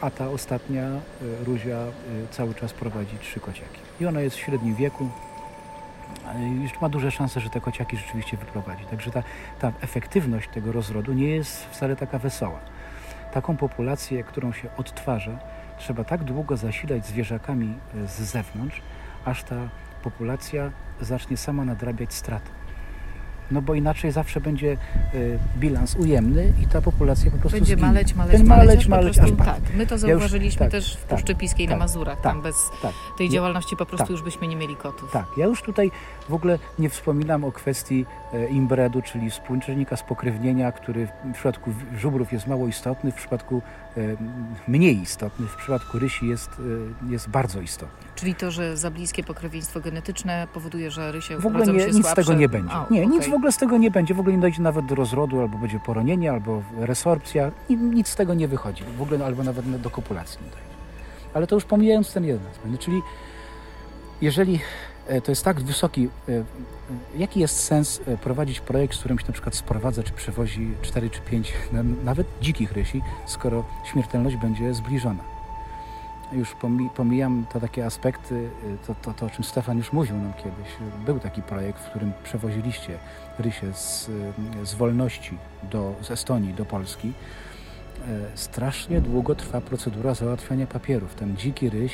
A 0.00 0.10
ta 0.10 0.28
ostatnia, 0.28 0.82
e, 0.82 1.00
Ruzia, 1.44 1.76
e, 1.76 1.92
cały 2.30 2.54
czas 2.54 2.72
prowadzi 2.72 3.18
trzy 3.18 3.40
kociaki. 3.40 3.80
I 4.00 4.06
ona 4.06 4.20
jest 4.20 4.36
w 4.36 4.40
średnim 4.40 4.74
wieku, 4.74 5.10
już 6.62 6.80
ma 6.80 6.88
duże 6.88 7.10
szanse, 7.10 7.40
że 7.40 7.50
te 7.50 7.60
kociaki 7.60 7.96
rzeczywiście 7.96 8.36
wyprowadzi. 8.36 8.84
Także 8.84 9.10
ta, 9.10 9.22
ta 9.58 9.72
efektywność 9.80 10.48
tego 10.48 10.72
rozrodu 10.72 11.12
nie 11.12 11.28
jest 11.28 11.66
wcale 11.66 11.96
taka 11.96 12.18
wesoła. 12.18 12.60
Taką 13.32 13.56
populację, 13.56 14.24
którą 14.24 14.52
się 14.52 14.68
odtwarza, 14.76 15.38
trzeba 15.78 16.04
tak 16.04 16.24
długo 16.24 16.56
zasilać 16.56 17.06
zwierzakami 17.06 17.74
e, 17.94 18.08
z 18.08 18.20
zewnątrz, 18.20 18.82
aż 19.24 19.44
ta 19.44 19.56
populacja 20.02 20.70
zacznie 21.00 21.36
sama 21.36 21.64
nadrabiać 21.64 22.14
straty. 22.14 22.50
No 23.50 23.62
bo 23.62 23.74
inaczej 23.74 24.12
zawsze 24.12 24.40
będzie 24.40 24.76
y, 25.14 25.38
bilans 25.58 25.94
ujemny 25.94 26.52
i 26.62 26.66
ta 26.66 26.82
populacja 26.82 27.30
po 27.30 27.38
prostu 27.38 27.58
Będzie 27.58 27.72
zginie. 27.72 27.88
maleć, 27.88 28.14
maleć, 28.14 28.42
maleć, 28.42 28.88
maleć, 28.88 29.16
prostu, 29.16 29.42
aż 29.42 29.46
Tak, 29.46 29.60
my 29.76 29.86
to 29.86 29.98
zauważyliśmy 29.98 30.60
ja 30.60 30.66
już, 30.66 30.72
też 30.72 30.96
w 30.96 31.00
tak, 31.00 31.08
Puszczy 31.08 31.34
Piskiej 31.34 31.66
tak, 31.66 31.74
na 31.74 31.78
Mazurach. 31.78 32.20
Tak, 32.20 32.32
Tam 32.32 32.42
bez 32.42 32.56
tak. 32.82 32.92
tej 33.18 33.28
działalności 33.28 33.76
po 33.76 33.86
prostu 33.86 34.06
tak. 34.06 34.10
już 34.10 34.22
byśmy 34.22 34.46
nie 34.48 34.56
mieli 34.56 34.76
kotów. 34.76 35.10
Tak, 35.12 35.26
ja 35.36 35.46
już 35.46 35.62
tutaj 35.62 35.90
w 36.28 36.34
ogóle 36.34 36.58
nie 36.78 36.90
wspominam 36.90 37.44
o 37.44 37.52
kwestii 37.52 38.06
imbredu, 38.50 39.02
czyli 39.02 39.30
współczynnika 39.30 39.96
spokrewnienia, 39.96 40.72
który 40.72 41.06
w 41.06 41.32
przypadku 41.32 41.70
żubrów 41.96 42.32
jest 42.32 42.46
mało 42.46 42.68
istotny, 42.68 43.12
w 43.12 43.14
przypadku 43.14 43.62
mniej 44.68 45.00
istotny, 45.02 45.46
w 45.46 45.56
przypadku 45.56 45.98
rysi 45.98 46.28
jest, 46.28 46.50
jest 47.08 47.28
bardzo 47.28 47.60
istotny. 47.60 48.06
Czyli 48.14 48.34
to, 48.34 48.50
że 48.50 48.76
za 48.76 48.90
bliskie 48.90 49.24
pokrewieństwo 49.24 49.80
genetyczne 49.80 50.46
powoduje, 50.54 50.90
że 50.90 51.12
rysie 51.12 51.38
W 51.38 51.46
ogóle 51.46 51.66
nie, 51.66 51.86
nic 51.86 52.06
z 52.08 52.14
tego 52.14 52.34
nie 52.34 52.48
będzie. 52.48 52.74
O, 52.74 52.86
nie, 52.90 53.00
okay. 53.02 53.12
nic 53.12 53.28
w 53.28 53.34
ogóle 53.34 53.52
z 53.52 53.56
tego 53.56 53.78
nie 53.78 53.90
będzie. 53.90 54.14
W 54.14 54.20
ogóle 54.20 54.34
nie 54.34 54.42
dojdzie 54.42 54.62
nawet 54.62 54.86
do 54.86 54.94
rozrodu, 54.94 55.40
albo 55.40 55.58
będzie 55.58 55.80
poronienie, 55.80 56.30
albo 56.30 56.62
resorpcja. 56.78 57.50
Nic 57.70 58.08
z 58.08 58.16
tego 58.16 58.34
nie 58.34 58.48
wychodzi. 58.48 58.84
W 58.98 59.02
ogóle 59.02 59.26
albo 59.26 59.42
nawet 59.42 59.80
do 59.80 59.90
kopulacji 59.90 60.38
nie 60.44 60.50
dojdzie. 60.50 60.66
Ale 61.34 61.46
to 61.46 61.54
już 61.54 61.64
pomijając 61.64 62.12
ten 62.12 62.24
jeden 62.24 62.46
aspekt. 62.46 62.78
Czyli 62.78 63.02
jeżeli 64.20 64.54
e, 64.54 64.58
to 65.24 65.32
jest 65.32 65.44
tak 65.44 65.60
wysoki, 65.60 66.08
e, 66.28 66.32
e, 66.32 66.44
jaki 67.16 67.40
jest 67.40 67.60
sens 67.60 68.00
prowadzić 68.22 68.60
projekt, 68.60 68.94
z 68.94 68.98
którym 68.98 69.18
się 69.18 69.24
na 69.26 69.32
przykład 69.32 69.54
sprowadza 69.54 70.02
czy 70.02 70.12
przewozi 70.12 70.74
4 70.82 71.10
czy 71.10 71.20
5 71.20 71.52
nawet 72.04 72.26
dzikich 72.40 72.72
rysi, 72.72 73.02
skoro 73.26 73.64
śmiertelność 73.92 74.36
będzie 74.36 74.74
zbliżona? 74.74 75.24
Już 76.32 76.56
pomijam 76.94 77.46
te 77.52 77.60
takie 77.60 77.86
aspekty, 77.86 78.50
to, 78.86 78.94
to, 78.94 79.12
to 79.12 79.26
o 79.26 79.30
czym 79.30 79.44
Stefan 79.44 79.78
już 79.78 79.92
mówił 79.92 80.16
nam 80.16 80.32
kiedyś. 80.32 80.68
Był 81.06 81.18
taki 81.18 81.42
projekt, 81.42 81.80
w 81.80 81.90
którym 81.90 82.12
przewoziliście 82.24 82.98
rysie 83.38 83.72
z, 83.74 84.10
z 84.64 84.74
wolności 84.74 85.38
do, 85.70 85.94
z 86.02 86.10
Estonii 86.10 86.54
do 86.54 86.64
Polski. 86.64 87.12
Strasznie 88.34 89.00
długo 89.00 89.34
trwa 89.34 89.60
procedura 89.60 90.14
załatwiania 90.14 90.66
papierów. 90.66 91.14
Ten 91.14 91.36
dziki 91.36 91.70
ryś 91.70 91.92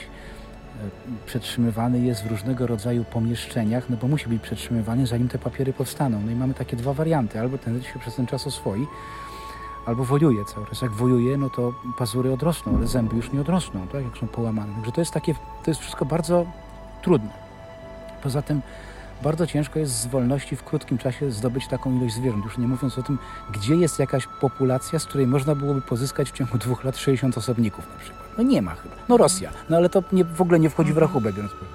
przetrzymywany 1.27 2.01
jest 2.01 2.25
w 2.25 2.31
różnego 2.31 2.67
rodzaju 2.67 3.05
pomieszczeniach, 3.05 3.91
no 3.91 3.97
bo 3.97 4.09
musi 4.09 4.29
być 4.29 4.43
przetrzymywany, 4.43 5.07
zanim 5.07 5.29
te 5.29 5.39
papiery 5.39 5.73
powstaną. 5.73 6.21
No 6.25 6.33
i 6.33 6.35
mamy 6.35 6.55
takie 6.55 6.77
dwa 6.77 6.93
warianty. 6.93 7.41
Albo 7.41 7.59
ten 7.59 7.83
się 7.83 7.99
przez 7.99 8.17
ten 8.17 8.27
czas 8.27 8.47
oswoi, 8.47 8.87
albo 9.87 10.05
wojuje 10.05 10.45
cały 10.45 10.67
czas. 10.67 10.83
Jak 10.83 10.93
wojuje, 10.93 11.37
no 11.37 11.51
to 11.51 11.75
pazury 11.99 12.33
odrosną, 12.33 12.77
ale 12.77 12.87
zęby 12.87 13.17
już 13.17 13.33
nie 13.33 13.41
odrosną, 13.41 13.87
tak, 13.87 14.05
jak 14.05 14.19
są 14.19 14.29
połamane. 14.29 14.75
Także 14.75 14.93
to 14.93 15.01
jest 15.01 15.13
takie, 15.13 15.35
to 15.35 15.71
jest 15.71 15.81
wszystko 15.81 16.05
bardzo 16.05 16.47
trudne. 17.03 17.31
Poza 18.23 18.43
tym 18.43 18.63
bardzo 19.23 19.47
ciężko 19.47 19.79
jest 19.79 19.93
z 19.93 20.07
wolności 20.07 20.57
w 20.57 20.65
krótkim 20.65 20.99
czasie 20.99 21.31
zdobyć 21.31 21.69
taką 21.69 21.97
ilość 21.97 22.15
zwierząt. 22.15 22.45
Już 22.45 22.59
nie 22.59 22.69
mówiąc 22.69 22.99
o 22.99 23.03
tym, 23.03 23.19
gdzie 23.53 23.75
jest 23.75 23.99
jakaś 23.99 24.27
populacja, 24.41 24.99
z 24.99 25.07
której 25.07 25.27
można 25.27 25.55
byłoby 25.55 25.83
pozyskać 25.83 26.31
w 26.31 26.33
ciągu 26.33 26.59
dwóch 26.59 26.85
lat 26.85 26.97
60 26.97 27.39
osobników 27.39 27.89
na 27.93 27.99
przykład. 27.99 28.22
No 28.39 28.45
nie 28.45 28.63
ma 28.63 28.75
chyba. 28.75 28.95
No 29.09 29.17
Rosja. 29.17 29.51
No 29.69 29.77
ale 29.77 29.89
to 29.89 30.03
nie, 30.13 30.25
w 30.25 30.41
ogóle 30.41 30.59
nie 30.59 30.71
wchodzi 30.71 30.93
w 30.93 30.99
rachubę, 30.99 31.33
biorąc 31.33 31.53
pod 31.53 31.69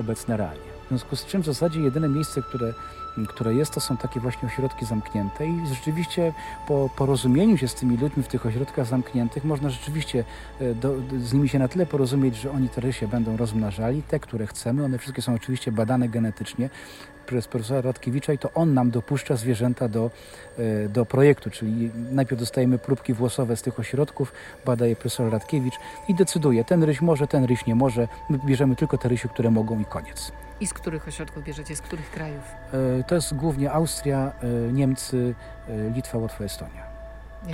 obecne 0.00 0.36
realia. 0.36 0.72
W 0.84 0.88
związku 0.88 1.16
z 1.16 1.26
czym 1.26 1.42
w 1.42 1.46
zasadzie 1.46 1.80
jedyne 1.80 2.08
miejsce, 2.08 2.42
które, 2.42 2.74
które 3.28 3.54
jest, 3.54 3.74
to 3.74 3.80
są 3.80 3.96
takie 3.96 4.20
właśnie 4.20 4.48
ośrodki 4.48 4.86
zamknięte 4.86 5.46
i 5.46 5.66
rzeczywiście 5.66 6.32
po 6.68 6.90
porozumieniu 6.96 7.58
się 7.58 7.68
z 7.68 7.74
tymi 7.74 7.96
ludźmi 7.96 8.22
w 8.22 8.28
tych 8.28 8.46
ośrodkach 8.46 8.86
zamkniętych 8.86 9.44
można 9.44 9.70
rzeczywiście 9.70 10.24
e, 10.60 10.74
do, 10.74 10.94
z 11.18 11.32
nimi 11.32 11.48
się 11.48 11.58
na 11.58 11.68
tyle 11.68 11.86
porozumieć, 11.86 12.36
że 12.36 12.50
oni 12.50 12.68
te 12.68 12.80
rysie 12.80 13.08
będą 13.08 13.36
rozmnażali, 13.36 14.02
te, 14.02 14.20
które 14.20 14.46
chcemy. 14.46 14.84
One 14.84 14.98
wszystkie 14.98 15.22
są 15.22 15.34
oczywiście 15.34 15.72
badane 15.72 16.08
genetycznie 16.08 16.70
przez 17.26 17.48
profesora 17.48 17.80
Radkiewicza 17.80 18.32
i 18.32 18.38
to 18.38 18.50
on 18.54 18.74
nam 18.74 18.90
dopuszcza 18.90 19.36
zwierzęta 19.36 19.88
do, 19.88 20.10
e, 20.58 20.88
do 20.88 21.06
projektu, 21.06 21.50
czyli 21.50 21.90
najpierw 22.10 22.40
dostajemy 22.40 22.78
próbki 22.78 23.14
włosowe 23.14 23.56
z 23.56 23.62
tych 23.62 23.78
ośrodków, 23.78 24.32
bada 24.66 24.86
je 24.86 24.96
profesor 24.96 25.32
Radkiewicz 25.32 25.74
i 26.08 26.14
decyduje, 26.14 26.64
ten 26.64 26.82
ryś 26.82 27.00
może, 27.00 27.26
ten 27.26 27.44
ryś 27.44 27.66
nie 27.66 27.74
może, 27.74 28.08
my 28.30 28.38
bierzemy 28.46 28.76
tylko 28.76 28.98
te 28.98 29.08
rysie, 29.08 29.28
które 29.28 29.50
mogą 29.50 29.80
i 29.80 29.84
koniec. 29.84 30.32
I 30.60 30.66
z 30.66 30.72
których 30.72 31.08
ośrodków 31.08 31.44
bierzecie, 31.44 31.76
z 31.76 31.80
których 31.80 32.10
krajów? 32.10 32.44
E, 33.00 33.04
to 33.04 33.14
jest 33.14 33.34
głównie 33.34 33.72
Austria, 33.72 34.32
e, 34.68 34.72
Niemcy, 34.72 35.34
Litwa, 35.94 36.18
Łotwa, 36.18 36.44
Estonia. 36.44 36.92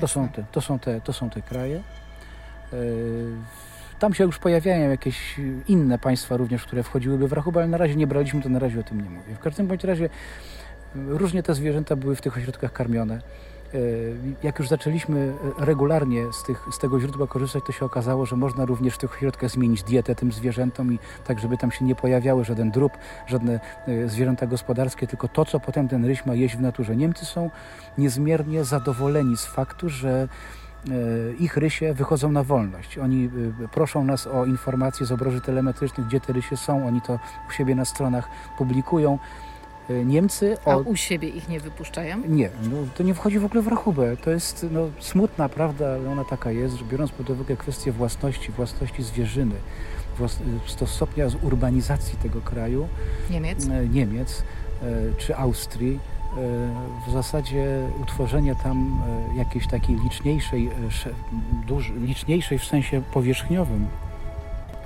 To 0.00 0.08
są, 0.08 0.28
te, 0.28 0.44
to, 0.52 0.60
są 0.60 0.78
te, 0.78 1.00
to 1.00 1.12
są 1.12 1.30
te 1.30 1.42
kraje. 1.42 1.82
Tam 3.98 4.14
się 4.14 4.24
już 4.24 4.38
pojawiają 4.38 4.90
jakieś 4.90 5.40
inne 5.68 5.98
państwa 5.98 6.36
również, 6.36 6.64
które 6.64 6.82
wchodziłyby 6.82 7.28
w 7.28 7.32
rachubę, 7.32 7.60
ale 7.60 7.68
na 7.68 7.78
razie 7.78 7.96
nie 7.96 8.06
braliśmy, 8.06 8.42
to 8.42 8.48
na 8.48 8.58
razie 8.58 8.80
o 8.80 8.82
tym 8.82 9.00
nie 9.00 9.10
mówię. 9.10 9.34
W 9.34 9.38
każdym 9.38 9.66
bądź 9.66 9.84
razie 9.84 10.08
różnie 10.94 11.42
te 11.42 11.54
zwierzęta 11.54 11.96
były 11.96 12.16
w 12.16 12.20
tych 12.20 12.36
ośrodkach 12.36 12.72
karmione. 12.72 13.14
E, 13.74 13.78
jak 14.42 14.58
już 14.58 14.68
zaczęliśmy 14.68 15.32
regularnie 15.58 16.24
z, 16.32 16.42
tych, 16.42 16.64
z 16.72 16.78
tego 16.78 17.00
źródła 17.00 17.26
korzystać, 17.26 17.64
to 17.66 17.72
się 17.72 17.84
okazało, 17.84 18.26
że 18.26 18.36
można 18.36 18.64
również 18.64 18.94
w 18.94 18.98
tych 18.98 19.16
ośrodkach 19.16 19.50
zmienić 19.50 19.82
dietę 19.82 20.14
tym 20.14 20.32
zwierzętom 20.32 20.92
i 20.92 20.98
tak, 21.26 21.38
żeby 21.38 21.56
tam 21.56 21.70
się 21.70 21.84
nie 21.84 21.94
pojawiały 21.94 22.44
żaden 22.44 22.70
drób, 22.70 22.92
żadne 23.26 23.60
e, 23.86 24.08
zwierzęta 24.08 24.46
gospodarskie, 24.46 25.06
tylko 25.06 25.28
to, 25.28 25.44
co 25.44 25.60
potem 25.60 25.88
ten 25.88 26.04
ryś 26.04 26.26
ma 26.26 26.34
jeść 26.34 26.56
w 26.56 26.60
naturze. 26.60 26.96
Niemcy 26.96 27.24
są 27.24 27.50
niezmiernie 27.98 28.64
zadowoleni 28.64 29.36
z 29.36 29.44
faktu, 29.44 29.88
że 29.88 30.08
E, 30.18 30.28
ich 31.38 31.56
rysie 31.56 31.94
wychodzą 31.94 32.32
na 32.32 32.42
wolność. 32.42 32.98
Oni 32.98 33.30
e, 33.64 33.68
proszą 33.68 34.04
nas 34.04 34.26
o 34.26 34.44
informacje 34.44 35.06
z 35.06 35.12
obroży 35.12 35.40
telemetrycznych, 35.40 36.06
gdzie 36.06 36.20
te 36.20 36.32
rysie 36.32 36.56
są. 36.56 36.86
Oni 36.86 37.00
to 37.00 37.18
u 37.48 37.52
siebie 37.52 37.74
na 37.74 37.84
stronach 37.84 38.28
publikują. 38.58 39.18
E, 39.90 40.04
Niemcy... 40.04 40.56
A 40.64 40.76
u 40.76 40.96
siebie 40.96 41.28
ich 41.28 41.48
nie 41.48 41.60
wypuszczają? 41.60 42.22
Nie, 42.28 42.50
no, 42.62 42.76
to 42.94 43.02
nie 43.02 43.14
wchodzi 43.14 43.38
w 43.38 43.44
ogóle 43.44 43.62
w 43.62 43.68
rachubę. 43.68 44.16
To 44.16 44.30
jest 44.30 44.66
no, 44.70 44.88
smutna 45.00 45.48
prawda, 45.48 45.86
ale 45.86 46.10
ona 46.10 46.24
taka 46.24 46.50
jest, 46.50 46.74
że 46.74 46.84
biorąc 46.84 47.10
pod 47.10 47.30
uwagę 47.30 47.56
kwestię 47.56 47.92
własności, 47.92 48.52
własności 48.52 49.02
zwierzyny, 49.02 49.54
stopnia 50.86 51.26
urbanizacji 51.42 52.18
tego 52.18 52.40
kraju, 52.40 52.88
Niemiec, 53.30 53.68
Niemiec 53.90 54.42
czy 55.18 55.36
Austrii, 55.36 56.00
w 57.06 57.10
zasadzie 57.10 57.88
utworzenie 58.02 58.54
tam 58.54 59.02
e, 59.34 59.36
jakiejś 59.36 59.66
takiej 59.66 59.96
liczniejszej, 59.96 60.66
e, 60.66 62.06
liczniejszej 62.06 62.58
w 62.58 62.64
sensie 62.64 63.02
powierzchniowym 63.12 63.88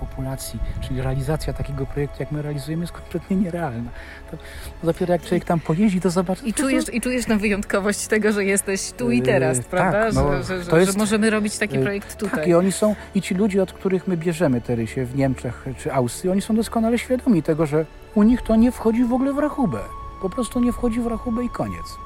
populacji, 0.00 0.60
czyli 0.80 1.02
realizacja 1.02 1.52
takiego 1.52 1.86
projektu, 1.86 2.16
jak 2.20 2.32
my 2.32 2.42
realizujemy, 2.42 2.82
jest 2.82 2.92
kompletnie 2.92 3.36
nierealna. 3.36 3.90
To, 4.30 4.36
to 4.80 4.86
dopiero 4.86 5.12
jak 5.12 5.22
człowiek 5.22 5.44
tam 5.44 5.60
pojeździ, 5.60 6.00
to 6.00 6.10
zobaczy... 6.10 6.46
I 6.46 6.54
czujesz, 6.54 6.84
to... 6.84 6.92
I 6.92 7.00
czujesz 7.00 7.26
na 7.26 7.36
wyjątkowość 7.36 8.06
tego, 8.06 8.32
że 8.32 8.44
jesteś 8.44 8.92
tu 8.92 9.10
i 9.10 9.22
teraz, 9.22 9.56
yy, 9.56 9.64
prawda? 9.64 10.04
Tak, 10.04 10.14
no, 10.14 10.42
że, 10.42 10.64
że, 10.64 10.80
jest, 10.80 10.92
że, 10.92 10.98
możemy 10.98 11.30
robić 11.30 11.58
taki 11.58 11.78
projekt 11.78 12.16
tutaj. 12.16 12.38
Tak, 12.38 12.48
i 12.48 12.54
oni 12.54 12.72
są, 12.72 12.94
i 13.14 13.22
ci 13.22 13.34
ludzie, 13.34 13.62
od 13.62 13.72
których 13.72 14.08
my 14.08 14.16
bierzemy 14.16 14.60
te 14.60 14.74
rysie 14.74 15.04
w 15.04 15.16
Niemczech 15.16 15.66
czy 15.78 15.92
Austrii, 15.92 16.30
oni 16.30 16.42
są 16.42 16.56
doskonale 16.56 16.98
świadomi 16.98 17.42
tego, 17.42 17.66
że 17.66 17.86
u 18.14 18.22
nich 18.22 18.42
to 18.42 18.56
nie 18.56 18.72
wchodzi 18.72 19.04
w 19.04 19.12
ogóle 19.12 19.32
w 19.32 19.38
rachubę. 19.38 19.80
Po 20.22 20.30
prostu 20.30 20.60
nie 20.60 20.72
wchodzi 20.72 21.00
w 21.00 21.06
rachubę 21.06 21.44
i 21.44 21.48
koniec. 21.48 21.98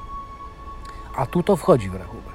A 1.15 1.25
tu 1.25 1.43
to 1.43 1.55
wchodzi 1.55 1.89
w 1.89 1.95
rachubę. 1.95 2.31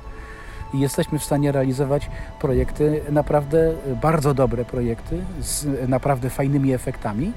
I 0.75 0.81
jesteśmy 0.81 1.19
w 1.19 1.25
stanie 1.25 1.53
realizować 1.53 2.11
projekty, 2.41 3.03
naprawdę 3.11 3.75
bardzo 4.03 4.35
dobre 4.35 4.65
projekty, 4.65 5.25
z 5.41 5.89
naprawdę 5.89 6.31
fajnymi 6.31 6.73
efektami, 6.73 7.33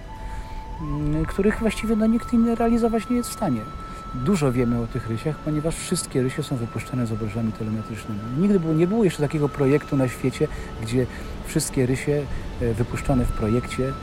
mm, 0.81 1.25
których 1.25 1.60
właściwie 1.60 1.95
no, 1.95 2.08
nikt 2.08 2.34
inny 2.34 2.55
realizować 2.55 3.10
nie 3.10 3.15
jest 3.15 3.29
w 3.29 3.34
stanie. 3.34 3.62
Dużo 4.13 4.51
wiemy 4.51 4.81
o 4.81 4.88
tych 4.88 5.10
rysiach, 5.10 5.36
ponieważ 5.38 5.75
wszystkie 5.75 6.21
rysie 6.21 6.43
są 6.43 6.55
wypuszczane 6.55 7.08
z 7.08 7.12
obrazami 7.12 7.51
telemetrycznymi. 7.51 8.19
Nigdy 8.38 8.60
było, 8.60 8.73
nie 8.73 8.88
było 8.88 9.03
jeszcze 9.03 9.23
takiego 9.23 9.49
projektu 9.49 9.97
na 9.97 10.08
świecie, 10.08 10.47
gdzie 10.81 11.05
wszystkie 11.45 11.86
rysie 11.86 12.25
e, 12.62 12.73
wypuszczone 12.73 13.25
w 13.25 13.31
projekcie 13.31 13.93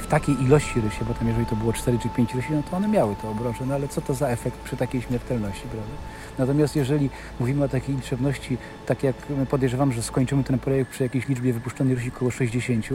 w 0.00 0.06
takiej 0.06 0.42
ilości 0.42 0.80
rysie, 0.80 1.04
bo 1.04 1.14
tam 1.14 1.28
jeżeli 1.28 1.46
to 1.46 1.56
było 1.56 1.72
4 1.72 1.98
czy 1.98 2.08
5 2.08 2.34
rysi, 2.34 2.52
no 2.52 2.62
to 2.70 2.76
one 2.76 2.88
miały 2.88 3.16
to 3.22 3.30
obroże, 3.30 3.66
no 3.66 3.74
ale 3.74 3.88
co 3.88 4.00
to 4.00 4.14
za 4.14 4.28
efekt 4.28 4.58
przy 4.58 4.76
takiej 4.76 5.02
śmiertelności, 5.02 5.62
prawda? 5.62 5.92
Natomiast 6.38 6.76
jeżeli 6.76 7.10
mówimy 7.40 7.64
o 7.64 7.68
takiej 7.68 7.96
liczebności, 7.96 8.58
tak 8.86 9.02
jak 9.02 9.16
podejrzewam, 9.50 9.92
że 9.92 10.02
skończymy 10.02 10.44
ten 10.44 10.58
projekt 10.58 10.90
przy 10.90 11.02
jakiejś 11.02 11.28
liczbie 11.28 11.52
wypuszczonych 11.52 11.98
rysi 11.98 12.10
około 12.16 12.30
60, 12.30 12.86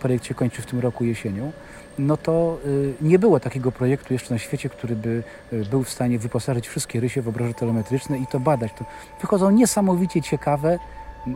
projekt 0.00 0.24
się 0.24 0.34
kończy 0.34 0.62
w 0.62 0.66
tym 0.66 0.80
roku 0.80 1.04
jesienią, 1.04 1.52
no 1.98 2.16
to 2.16 2.58
y, 2.66 2.94
nie 3.00 3.18
było 3.18 3.40
takiego 3.40 3.72
projektu 3.72 4.12
jeszcze 4.12 4.34
na 4.34 4.38
świecie, 4.38 4.68
który 4.68 4.96
by 4.96 5.22
y, 5.52 5.64
był 5.70 5.82
w 5.82 5.90
stanie 5.90 6.18
wyposażyć 6.18 6.68
wszystkie 6.68 7.00
rysie 7.00 7.22
w 7.22 7.28
obroże 7.28 7.54
telemetryczne 7.54 8.18
i 8.18 8.26
to 8.26 8.40
badać. 8.40 8.72
To 8.78 8.84
wychodzą 9.20 9.50
niesamowicie 9.50 10.22
ciekawe, 10.22 10.78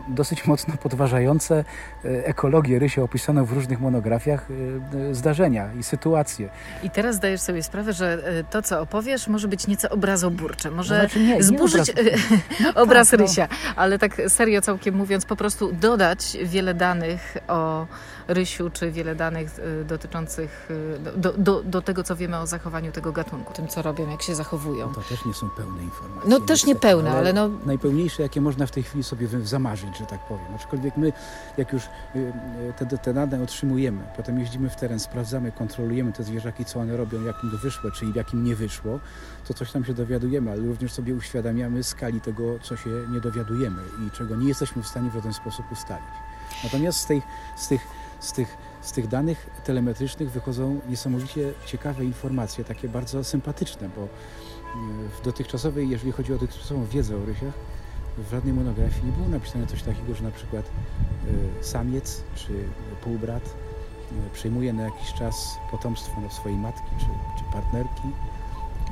dosyć 0.09 0.47
mocno 0.47 0.75
podważające 0.77 1.65
e, 2.05 2.27
ekologię 2.27 2.79
rysia 2.79 3.03
opisaną 3.03 3.45
w 3.45 3.53
różnych 3.53 3.81
monografiach 3.81 4.49
e, 4.51 5.11
e, 5.11 5.15
zdarzenia 5.15 5.73
i 5.73 5.83
sytuacje. 5.83 6.49
I 6.83 6.91
teraz 6.91 7.17
zdajesz 7.17 7.41
sobie 7.41 7.63
sprawę, 7.63 7.93
że 7.93 8.19
to, 8.51 8.63
co 8.63 8.81
opowiesz, 8.81 9.29
może 9.29 9.49
być 9.49 9.67
nieco 9.67 9.89
obrazoburcze, 9.89 10.71
może 10.71 11.01
znaczy 11.01 11.21
nie, 11.21 11.43
zburzyć 11.43 11.95
nie 11.97 12.03
obraz, 12.03 12.21
no 12.75 12.83
obraz 12.83 13.11
tak, 13.11 13.21
no. 13.21 13.27
rysia, 13.27 13.49
ale 13.77 13.99
tak 13.99 14.23
serio 14.29 14.61
całkiem 14.61 14.95
mówiąc, 14.95 15.25
po 15.25 15.37
prostu 15.37 15.73
dodać 15.73 16.37
wiele 16.45 16.75
danych 16.75 17.37
o 17.49 17.87
rysiu, 18.35 18.71
czy 18.71 18.91
wiele 18.91 19.15
danych 19.15 19.61
dotyczących 19.85 20.69
do, 21.17 21.33
do, 21.33 21.63
do 21.63 21.83
tego, 21.83 22.03
co 22.03 22.17
wiemy 22.17 22.39
o 22.39 22.47
zachowaniu 22.47 22.93
tego 22.93 23.13
gatunku, 23.13 23.53
tym, 23.53 23.69
co 23.69 23.83
robią, 23.83 24.11
jak 24.11 24.23
się 24.23 24.35
zachowują. 24.35 24.87
No 24.87 24.95
to 24.95 25.01
też 25.01 25.25
nie 25.25 25.35
są 25.35 25.51
pełne 25.51 25.83
informacje. 25.83 26.31
No 26.31 26.41
też 26.41 26.67
nie 26.67 26.75
pełne, 26.77 27.11
ale, 27.11 27.19
ale 27.19 27.33
no... 27.33 27.51
Najpełniejsze, 27.67 28.23
jakie 28.23 28.41
można 28.41 28.67
w 28.67 28.71
tej 28.71 28.83
chwili 28.83 29.05
sobie 29.05 29.29
zamarzyć, 29.45 29.99
że 29.99 30.07
tak 30.07 30.21
powiem. 30.21 30.47
Aczkolwiek 30.55 30.97
my, 30.97 31.13
jak 31.57 31.73
już 31.73 31.83
te, 32.79 32.87
te 32.87 33.15
dane 33.15 33.43
otrzymujemy, 33.43 34.03
potem 34.17 34.41
jeździmy 34.41 34.71
w 34.71 34.77
teren, 34.77 35.01
sprawdzamy, 35.01 35.53
kontrolujemy 35.53 36.13
te 36.13 36.25
zwierzaki, 36.25 36.65
co 36.65 36.81
one 36.81 36.97
robią, 36.97 37.25
jak 37.25 37.45
im 37.45 37.51
to 37.51 37.59
wyszło, 37.59 37.91
czyli 37.91 38.13
w 38.13 38.17
jakim 38.17 38.45
nie 38.45 38.57
wyszło, 38.57 39.01
to 39.49 39.55
coś 39.55 39.73
tam 39.73 39.85
się 39.85 39.95
dowiadujemy, 39.95 40.51
ale 40.51 40.61
również 40.61 40.93
sobie 40.93 41.15
uświadamiamy 41.15 41.83
skali 41.83 42.21
tego, 42.21 42.59
co 42.63 42.77
się 42.77 42.91
nie 43.13 43.21
dowiadujemy 43.21 43.83
i 44.07 44.11
czego 44.11 44.37
nie 44.37 44.49
jesteśmy 44.49 44.83
w 44.83 44.87
stanie 44.87 45.11
w 45.11 45.15
żaden 45.15 45.33
sposób 45.33 45.73
ustalić. 45.73 46.09
Natomiast 46.65 46.99
z, 46.99 47.07
tej, 47.07 47.23
z, 47.57 47.69
tych, 47.69 47.81
z, 48.21 48.33
tych, 48.33 48.57
z 48.81 48.93
tych 48.93 49.09
danych 49.09 49.51
telemetrycznych 49.65 50.31
wychodzą 50.31 50.81
niesamowicie 50.89 51.53
ciekawe 51.67 52.05
informacje, 52.05 52.65
takie 52.65 52.89
bardzo 52.89 53.25
sympatyczne, 53.25 53.89
bo 53.97 54.09
w 55.19 55.25
dotychczasowej, 55.25 55.89
jeżeli 55.89 56.13
chodzi 56.13 56.35
o 56.35 56.39
dotychczasową 56.39 56.85
wiedzę 56.85 57.17
o 57.17 57.25
rysiach, 57.25 57.55
w 58.19 58.31
żadnej 58.31 58.55
monografii 58.55 59.07
nie 59.07 59.13
było 59.13 59.29
napisane 59.29 59.67
coś 59.67 59.83
takiego, 59.83 60.15
że 60.15 60.25
na 60.25 60.31
przykład 60.31 60.65
e, 61.61 61.65
samiec 61.65 62.23
czy 62.35 62.53
półbrat 63.01 63.43
e, 63.47 64.31
przejmuje 64.33 64.73
na 64.73 64.83
jakiś 64.83 65.13
czas 65.13 65.59
potomstwo 65.71 66.21
swojej 66.31 66.59
matki 66.59 66.91
czy, 66.99 67.07
czy 67.39 67.53
partnerki 67.53 68.09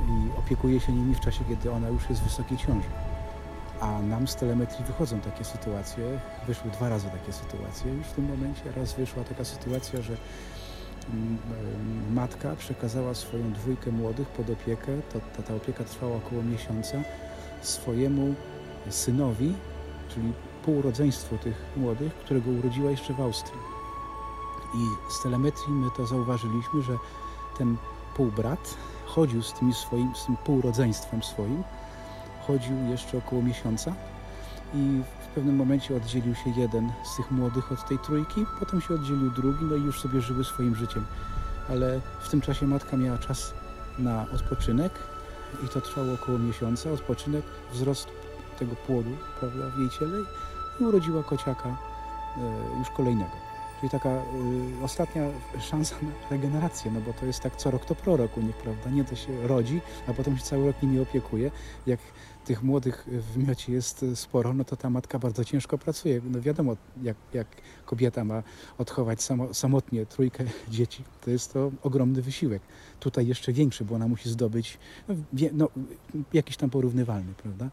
i 0.09 0.39
opiekuje 0.39 0.81
się 0.81 0.93
nimi 0.93 1.15
w 1.15 1.21
czasie, 1.21 1.45
kiedy 1.49 1.73
ona 1.73 1.89
już 1.89 2.11
jest 2.11 2.21
w 2.21 2.25
wysokiej 2.25 2.59
ciąży. 2.59 2.89
A 3.81 4.03
nam 4.03 4.29
z 4.29 4.37
telemetrii 4.37 4.85
wychodzą 4.85 5.21
takie 5.21 5.45
sytuacje, 5.45 6.21
wyszły 6.47 6.71
dwa 6.71 6.89
razy 6.89 7.11
takie 7.11 7.33
sytuacje 7.33 7.95
już 7.95 8.07
w 8.07 8.13
tym 8.13 8.25
momencie. 8.25 8.63
Raz 8.77 8.95
wyszła 8.95 9.25
taka 9.25 9.45
sytuacja, 9.45 10.03
że 10.03 10.17
mm, 11.13 11.39
matka 12.15 12.57
przekazała 12.57 13.15
swoją 13.15 13.53
dwójkę 13.53 13.91
młodych 13.91 14.29
pod 14.29 14.51
opiekę, 14.51 14.93
to, 15.13 15.21
ta, 15.37 15.43
ta 15.43 15.55
opieka 15.55 15.85
trwała 15.85 16.17
około 16.17 16.43
miesiąca, 16.43 16.99
swojemu 17.63 18.35
synowi, 18.91 19.55
czyli 20.09 20.33
półrodzeństwu 20.65 21.39
tych 21.39 21.57
młodych, 21.77 22.15
którego 22.15 22.51
urodziła 22.51 22.91
jeszcze 22.91 23.15
w 23.15 23.21
Austrii. 23.21 23.61
I 24.75 25.13
z 25.13 25.23
telemetrii 25.23 25.73
my 25.73 25.89
to 25.97 26.07
zauważyliśmy, 26.07 26.83
że 26.83 26.93
ten 27.59 27.77
półbrat 28.17 28.75
chodził 29.07 29.43
z, 29.43 29.53
tymi 29.53 29.75
swoim, 29.75 30.15
z 30.15 30.27
tym 30.27 30.37
półrodzeństwem 30.37 31.23
swoim, 31.23 31.63
chodził 32.49 32.77
jeszcze 32.91 33.19
około 33.19 33.43
miesiąca 33.43 33.95
i 34.75 35.03
w 35.21 35.27
pewnym 35.35 35.57
momencie 35.57 35.97
oddzielił 35.97 36.35
się 36.35 36.51
jeden 36.57 36.93
z 37.05 37.17
tych 37.17 37.31
młodych 37.31 37.73
od 37.73 37.89
tej 37.89 37.99
trójki, 37.99 38.47
potem 38.59 38.81
się 38.81 38.95
oddzielił 38.95 39.31
drugi, 39.31 39.65
no 39.65 39.77
i 39.77 39.83
już 39.83 40.01
sobie 40.01 40.21
żyły 40.21 40.45
swoim 40.45 40.75
życiem. 40.75 41.07
Ale 41.69 42.01
w 42.21 42.29
tym 42.29 42.41
czasie 42.41 42.67
matka 42.67 42.97
miała 42.97 43.19
czas 43.19 43.55
na 43.99 44.27
odpoczynek 44.35 44.93
i 45.65 45.69
to 45.69 45.81
trwało 45.81 46.13
około 46.13 46.39
miesiąca. 46.39 46.91
Odpoczynek, 46.91 47.45
wzrost 47.73 48.09
tego 48.59 48.77
płodu 48.77 49.11
prawda, 49.41 49.71
w 49.77 49.79
jej 49.79 49.91
ciele 49.91 50.19
i 50.81 50.85
urodziła 50.85 51.23
kociaka 51.23 51.69
e, 51.69 52.79
już 52.79 52.91
kolejnego. 52.91 53.48
Czyli 53.81 53.91
taka 53.91 54.09
y, 54.09 54.85
ostatnia 54.85 55.23
szansa 55.61 55.97
na 56.03 56.11
regenerację, 56.31 56.91
no 56.91 57.01
bo 57.01 57.13
to 57.13 57.27
jest 57.27 57.41
tak 57.41 57.57
co 57.57 57.71
rok 57.71 57.85
to 57.85 57.95
prorok 57.95 58.37
u 58.37 58.41
nich, 58.41 58.57
prawda? 58.57 58.91
Nie 58.91 59.05
to 59.05 59.17
się 59.17 59.47
rodzi, 59.47 59.81
a 60.07 60.13
potem 60.13 60.39
się 60.39 60.43
cały 60.43 60.67
rok 60.67 60.83
nimi 60.83 61.01
opiekuje. 61.01 61.51
Jak 61.87 62.01
tych 62.45 62.63
młodych 62.63 63.07
w 63.35 63.37
miocie 63.49 63.73
jest 63.73 64.05
sporo, 64.15 64.55
no 64.55 64.65
to 64.65 64.77
ta 64.77 64.91
matka 64.91 65.19
bardzo 65.19 65.45
ciężko 65.45 65.79
pracuje. 65.79 66.21
No 66.31 66.41
wiadomo, 66.41 66.77
jak, 67.03 67.17
jak 67.33 67.47
kobieta 67.85 68.25
ma 68.25 68.43
odchować 68.79 69.23
samo, 69.23 69.55
samotnie 69.55 70.07
trójkę 70.07 70.45
dzieci, 70.69 71.05
to 71.25 71.31
jest 71.31 71.53
to 71.53 71.71
ogromny 71.83 72.23
wysiłek. 72.23 72.63
Tutaj 73.01 73.27
jeszcze 73.27 73.53
większy, 73.53 73.85
bo 73.85 73.95
ona 73.95 74.09
musi 74.09 74.31
zdobyć 74.31 74.79
no, 75.09 75.15
wie, 75.33 75.51
no, 75.53 75.69
jakiś 76.33 76.57
tam 76.57 76.71
porównywalny, 76.71 77.35
prawda? 77.43 77.71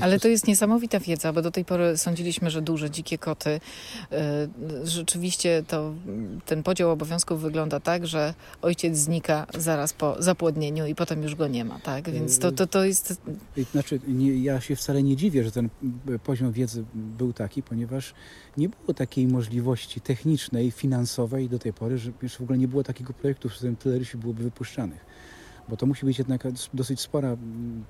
Ale 0.00 0.20
to 0.20 0.28
jest 0.28 0.46
niesamowita 0.46 1.00
wiedza, 1.00 1.32
bo 1.32 1.42
do 1.42 1.50
tej 1.50 1.64
pory 1.64 1.96
sądziliśmy, 1.96 2.50
że 2.50 2.62
duże, 2.62 2.90
dzikie 2.90 3.18
koty. 3.18 3.50
Y, 3.50 4.18
rzeczywiście 4.84 5.64
to, 5.68 5.94
ten 6.46 6.62
podział 6.62 6.90
obowiązków 6.90 7.40
wygląda 7.40 7.80
tak, 7.80 8.06
że 8.06 8.34
ojciec 8.62 8.96
znika 8.96 9.46
zaraz 9.58 9.92
po 9.92 10.22
zapłodnieniu 10.22 10.86
i 10.86 10.94
potem 10.94 11.22
już 11.22 11.34
go 11.34 11.48
nie 11.48 11.64
ma, 11.64 11.78
tak? 11.78 12.10
Więc 12.10 12.38
to, 12.38 12.52
to, 12.52 12.66
to 12.66 12.84
jest... 12.84 13.22
Znaczy, 13.72 14.00
nie, 14.08 14.42
ja 14.42 14.60
się 14.60 14.76
wcale 14.76 15.02
nie 15.02 15.16
dziwię, 15.16 15.44
że 15.44 15.52
ten 15.52 15.68
poziom 16.24 16.52
wiedzy 16.52 16.84
był 16.94 17.32
taki, 17.32 17.62
ponieważ 17.62 18.14
nie 18.56 18.68
było 18.68 18.94
takiej 18.94 19.26
możliwości 19.26 20.00
technicznej, 20.00 20.70
finansowej 20.70 21.48
do 21.48 21.58
tej 21.58 21.72
pory, 21.72 21.98
że 21.98 22.12
w 22.28 22.40
ogóle 22.40 22.58
nie 22.58 22.68
było 22.68 22.82
takiego 22.82 23.12
projektu, 23.12 23.48
w 23.48 23.54
którym 23.54 23.76
tyle 23.76 23.98
rysi 23.98 24.18
byłoby 24.18 24.42
wypuszczanych 24.42 25.11
bo 25.68 25.76
to 25.76 25.86
musi 25.86 26.06
być 26.06 26.18
jednak 26.18 26.48
dosyć 26.74 27.00
spora 27.00 27.36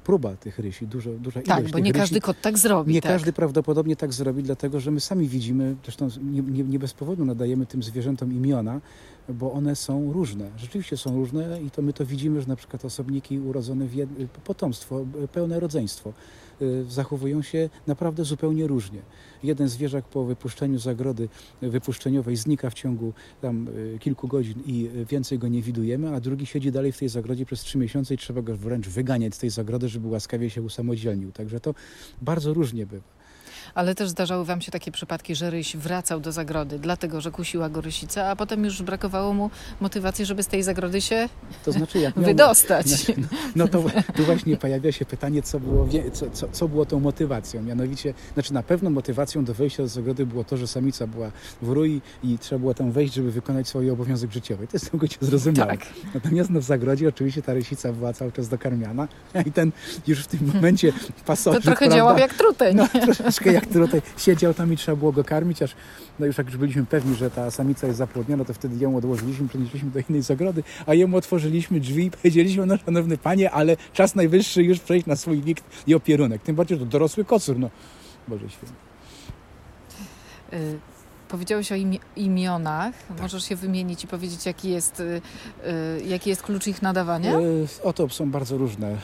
próba 0.05 0.37
tych 0.37 0.59
rysi, 0.59 0.87
dużo, 0.87 1.11
duża 1.11 1.43
tak, 1.43 1.59
ilość 1.59 1.73
bo 1.73 1.79
nie 1.79 1.93
każdy 1.93 2.21
kot 2.21 2.41
tak 2.41 2.59
zrobi. 2.59 2.93
Nie 2.93 3.03
tak. 3.03 3.13
każdy 3.13 3.33
prawdopodobnie 3.33 3.97
tak 3.97 4.13
zrobi, 4.13 4.43
dlatego 4.43 4.81
że 4.81 4.91
my 4.91 5.01
sami 5.01 5.29
widzimy, 5.29 5.77
zresztą 5.83 6.09
nie, 6.23 6.43
nie, 6.43 6.65
nie 6.65 6.79
bez 6.79 6.95
powodu 6.95 7.25
nadajemy 7.25 7.67
tym 7.67 7.83
zwierzętom 7.83 8.33
imiona, 8.33 8.81
bo 9.29 9.53
one 9.53 9.77
są 9.77 10.13
różne. 10.13 10.51
Rzeczywiście 10.57 10.97
są 10.97 11.17
różne 11.17 11.63
i 11.63 11.71
to 11.71 11.83
my 11.83 11.93
to 11.93 12.07
widzimy, 12.07 12.41
że 12.41 12.47
na 12.47 12.57
przykład 12.57 12.85
osobniki 12.85 13.39
urodzone 13.39 13.87
w 13.87 13.95
jed... 13.95 14.09
potomstwo, 14.45 15.07
pełne 15.33 15.61
rodzeństwo 15.61 16.13
zachowują 16.89 17.43
się 17.43 17.71
naprawdę 17.87 18.25
zupełnie 18.25 18.67
różnie. 18.67 19.01
Jeden 19.43 19.69
zwierzak 19.69 20.05
po 20.05 20.25
wypuszczeniu 20.25 20.79
zagrody 20.79 21.29
wypuszczeniowej 21.63 22.37
znika 22.37 22.71
w 22.71 22.75
ciągu 22.75 23.13
tam 23.41 23.69
y, 23.69 23.99
kilku 24.01 24.29
godzin 24.29 24.63
i 24.67 24.91
więcej 25.11 25.39
go 25.39 25.49
nie 25.49 25.63
widujemy, 25.63 26.15
a 26.15 26.21
drugi 26.21 26.47
siedzi 26.47 26.73
dalej 26.73 26.93
w 26.93 26.99
tej 26.99 27.09
zagrodzie 27.09 27.47
przez 27.47 27.61
trzy 27.61 27.79
miesiące 27.79 28.15
i 28.15 28.19
trzeba 28.19 28.43
go 28.43 28.57
wręcz 28.57 28.89
wyganiać 28.89 29.35
z 29.35 29.39
tej 29.39 29.51
zagrody, 29.51 29.89
żeby 29.89 30.09
łaskawie 30.09 30.51
się 30.51 30.63
usamodzielnił. 30.63 31.33
Także 31.33 31.61
to 31.61 31.75
bardzo 32.23 32.55
różnie 32.55 32.87
bywa 32.87 33.22
ale 33.75 33.95
też 33.95 34.09
zdarzały 34.09 34.45
Wam 34.45 34.61
się 34.61 34.73
takie 34.73 34.93
przypadki, 34.93 35.35
że 35.35 35.51
ryś 35.51 35.77
wracał 35.77 36.21
do 36.21 36.33
zagrody, 36.33 36.79
dlatego 36.79 37.21
że 37.21 37.31
kusiła 37.31 37.69
go 37.69 37.81
rysica, 37.81 38.29
a 38.29 38.37
potem 38.37 38.65
już 38.65 38.83
brakowało 38.83 39.33
mu 39.35 39.51
motywacji, 39.81 40.25
żeby 40.25 40.43
z 40.43 40.47
tej 40.47 40.63
zagrody 40.63 41.01
się 41.01 41.29
to 41.65 41.73
znaczy, 41.73 41.99
jak 41.99 42.17
miał, 42.17 42.25
wydostać. 42.25 42.87
No, 43.09 43.25
no 43.57 43.69
to 43.69 43.85
tu 44.17 44.25
właśnie 44.25 44.57
pojawia 44.57 44.93
się 44.93 45.05
pytanie, 45.05 45.43
co 45.43 45.61
było, 45.61 45.89
co, 46.13 46.31
co, 46.31 46.49
co 46.53 46.69
było 46.69 46.87
tą 46.87 47.01
motywacją. 47.01 47.63
Mianowicie, 47.63 48.15
znaczy 48.35 48.55
na 48.55 48.63
pewno 48.63 48.91
motywacją 48.91 49.45
do 49.45 49.55
wejścia 49.55 49.83
do 49.83 49.89
zagrody 49.89 50.27
było 50.27 50.45
to, 50.45 50.57
że 50.57 50.67
samica 50.67 51.07
była 51.07 51.31
w 51.63 51.69
rui 51.69 52.01
i 52.25 52.39
trzeba 52.39 52.59
było 52.59 52.75
tam 52.75 52.93
wejść, 52.93 53.15
żeby 53.15 53.31
wykonać 53.31 53.69
swój 53.69 53.91
obowiązek 53.91 54.33
życiowy. 54.33 54.67
To 54.67 54.77
jest 54.77 54.91
całkowicie 54.91 55.17
zrozumiałe. 55.21 55.71
Tak. 55.71 55.87
Natomiast 56.15 56.51
no, 56.51 56.61
w 56.61 56.65
zagrodzie 56.65 57.09
oczywiście 57.09 57.43
ta 57.43 57.55
rysica 57.55 57.93
była 57.93 58.13
cały 58.13 58.33
czas 58.33 58.49
dokarmiana 58.49 59.09
i 59.47 59.53
ten 59.53 59.73
już 60.07 60.21
w 60.21 60.27
tym 60.27 60.51
momencie 60.55 60.93
pasożyt... 61.27 61.63
To 61.63 61.65
trochę 61.65 61.79
prawda, 61.79 61.97
działał 61.97 62.19
jak 62.19 62.35
truteń. 62.35 62.77
No, 62.77 62.89
troszeczkę 62.89 63.53
jak 63.53 63.62
który 63.71 63.85
tutaj 63.85 64.03
siedział 64.17 64.55
tam 64.55 64.73
i 64.73 64.77
trzeba 64.77 64.97
było 64.97 65.13
go 65.13 65.25
karmić, 65.25 65.63
aż 65.63 65.75
no 66.19 66.27
już 66.27 66.39
jak 66.39 66.47
już 66.47 66.57
byliśmy 66.57 66.87
pewni, 66.87 67.15
że 67.15 67.31
ta 67.31 67.51
samica 67.51 67.87
jest 67.87 67.99
zapłodniona, 67.99 68.45
to 68.45 68.55
wtedy 68.55 68.77
ją 68.85 68.97
odłożyliśmy, 68.97 69.49
przenieśliśmy 69.49 69.91
do 69.91 70.01
innej 70.09 70.23
zagrody, 70.23 70.63
a 70.87 70.95
jemu 70.95 71.17
otworzyliśmy 71.17 71.81
drzwi 71.81 72.07
i 72.07 72.11
powiedzieliśmy, 72.11 72.67
no 72.67 72.77
szanowny 72.77 73.19
panie, 73.19 73.51
ale 73.51 73.77
czas 73.93 74.15
najwyższy 74.15 74.63
już 74.63 74.81
przejść 74.81 75.07
na 75.07 75.17
swój 75.17 75.43
wikt 75.43 75.65
i 75.87 75.95
opierunek. 75.95 76.43
Tym 76.43 76.57
bardziej, 76.57 76.79
że 76.79 76.85
to 76.85 76.91
dorosły 76.91 77.25
kocur, 77.25 77.59
no. 77.59 77.71
Boże 78.29 78.51
święty. 78.51 78.75
Y, 80.53 80.92
Powiedziałeś 81.33 81.73
o 81.73 81.75
imionach. 82.17 82.95
Tak. 83.09 83.21
Możesz 83.21 83.45
się 83.45 83.57
wymienić 83.57 84.05
i 84.05 84.07
powiedzieć, 84.07 84.47
jaki 84.47 84.71
jest, 84.71 85.01
y, 85.01 85.21
y, 85.67 86.03
jaki 86.07 86.31
jest 86.31 86.43
klucz 86.43 86.67
ich 86.67 86.83
nadawania? 86.83 87.39
Y, 87.39 87.67
oto 87.83 88.09
są 88.09 88.31
bardzo 88.31 88.59
różne. 88.59 88.97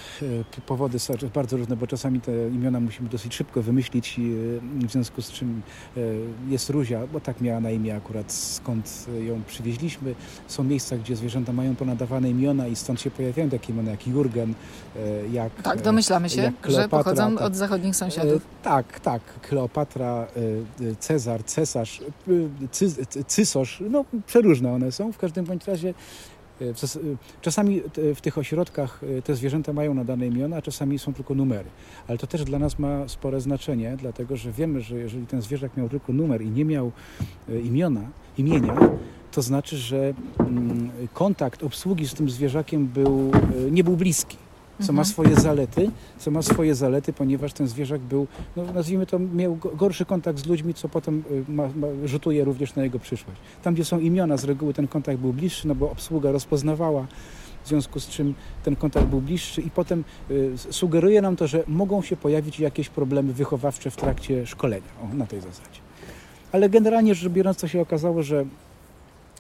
Powody 0.67 0.99
są 0.99 1.15
bardzo 1.35 1.57
różne, 1.57 1.77
bo 1.77 1.87
czasami 1.87 2.21
te 2.21 2.33
imiona 2.49 2.81
musimy 2.81 3.09
dosyć 3.09 3.35
szybko 3.35 3.63
wymyślić, 3.63 4.21
w 4.87 4.91
związku 4.93 5.23
z 5.23 5.31
czym 5.31 5.63
jest 6.49 6.71
Ruzia, 6.71 7.07
bo 7.13 7.21
tak 7.21 7.41
miała 7.41 7.61
na 7.61 7.71
imię 7.71 7.97
akurat, 7.97 8.33
skąd 8.33 9.07
ją 9.27 9.43
przywieźliśmy. 9.47 10.15
Są 10.49 10.65
miejsca, 10.65 10.97
gdzie 10.97 11.17
zwierzęta 11.17 11.53
mają 11.53 11.77
ponadawane 11.77 12.31
imiona 12.31 12.67
i 12.67 12.77
stąd 12.77 13.01
się 13.01 13.11
pojawiają 13.11 13.51
takie 13.51 13.73
imiona 13.73 13.91
jak 13.91 14.07
Jurgen, 14.07 14.55
jak 15.33 15.63
Tak, 15.63 15.83
domyślamy 15.83 16.31
się, 16.31 16.53
że 16.69 16.89
pochodzą 16.89 17.37
tak. 17.37 17.47
od 17.47 17.57
zachodnich 17.57 17.97
sąsiadów. 17.97 18.43
Tak, 18.63 19.01
tak. 19.01 19.23
Kleopatra, 19.43 20.27
Cezar, 21.01 21.45
cesarz, 21.45 22.01
cy, 22.71 23.07
cysosz, 23.27 23.83
no 23.91 24.05
przeróżne 24.27 24.73
one 24.73 24.93
są. 24.93 25.13
W 25.13 25.19
każdym 25.19 25.45
bądź 25.45 25.67
razie 25.67 25.95
e, 26.61 26.65
e, 26.65 26.73
Czasami 27.41 27.83
w 28.15 28.21
tych 28.21 28.39
ośrodkach 28.39 29.01
e, 29.19 29.23
te 29.23 29.35
zwierzęta 29.35 29.73
mają 29.73 29.95
nadane 29.95 30.27
imiona, 30.27 30.57
a 30.57 30.63
czasami 30.63 30.99
są 30.99 31.15
tylko 31.15 31.35
numery. 31.35 31.69
Ale 32.09 32.19
to 32.19 32.27
też 32.27 32.45
dla 32.45 32.59
nas 32.59 32.79
ma 32.79 33.09
spore 33.09 33.41
znaczenie, 33.41 33.97
dlatego 34.01 34.37
że 34.37 34.53
wiemy, 34.53 34.81
że 34.81 34.99
jeżeli 34.99 35.27
ten 35.27 35.43
zwierzak 35.43 35.77
miał 35.77 35.89
tylko 35.89 36.13
numer 36.13 36.43
i 36.43 36.51
nie 36.51 36.65
miał 36.65 36.93
imiona, 37.65 38.03
imienia, 38.39 38.77
to 39.33 39.43
znaczy, 39.43 39.77
że 39.77 40.15
mm, 40.39 40.91
kontakt 41.15 41.63
obsługi 41.63 42.09
z 42.09 42.15
tym 42.15 42.31
zwierzakiem 42.31 42.87
był, 42.87 43.31
nie 43.71 43.85
był 43.85 43.97
bliski 43.97 44.37
co 44.81 44.93
ma 44.93 45.03
mhm. 45.03 45.05
swoje 45.05 45.35
zalety, 45.37 45.91
co 46.19 46.31
ma 46.31 46.43
swoje 46.43 46.75
zalety, 46.75 47.13
ponieważ 47.13 47.53
ten 47.53 47.69
zwierzak 47.69 48.01
był, 48.01 48.27
no 48.57 48.73
nazwijmy 48.73 49.07
to, 49.07 49.19
miał 49.19 49.57
gorszy 49.57 50.05
kontakt 50.05 50.39
z 50.39 50.47
ludźmi, 50.47 50.75
co 50.75 50.89
potem 50.89 51.23
y, 51.31 51.53
ma, 51.53 51.63
ma, 51.63 51.87
rzutuje 52.05 52.45
również 52.45 52.75
na 52.75 52.83
jego 52.83 52.99
przyszłość. 52.99 53.41
Tam, 53.63 53.75
gdzie 53.75 53.85
są 53.85 53.99
imiona, 53.99 54.37
z 54.37 54.45
reguły 54.45 54.75
ten 54.75 54.89
kontakt 54.89 55.19
był 55.19 55.33
bliższy, 55.33 55.69
no 55.69 55.75
bo 55.75 55.91
obsługa 55.91 56.33
rozpoznawała 56.33 57.07
w 57.65 57.69
związku 57.69 58.01
z 58.01 58.09
czym 58.09 58.35
ten 58.65 58.77
kontakt 58.77 59.07
był 59.07 59.21
bliższy 59.21 59.63
i 59.63 59.71
potem 59.71 60.05
y, 60.31 60.53
sugeruje 60.71 61.23
nam 61.23 61.37
to, 61.37 61.47
że 61.47 61.65
mogą 61.67 62.03
się 62.03 62.17
pojawić 62.17 62.61
jakieś 62.61 62.89
problemy 62.89 63.33
wychowawcze 63.33 63.91
w 63.91 63.97
trakcie 63.97 64.47
szkolenia, 64.47 64.89
o, 65.03 65.15
na 65.15 65.27
tej 65.27 65.41
zasadzie. 65.41 65.81
Ale 66.53 66.69
generalnie 66.69 67.15
rzecz 67.15 67.33
biorąc, 67.33 67.59
to 67.59 67.69
się 67.69 67.81
okazało, 67.81 68.23
że 68.23 68.45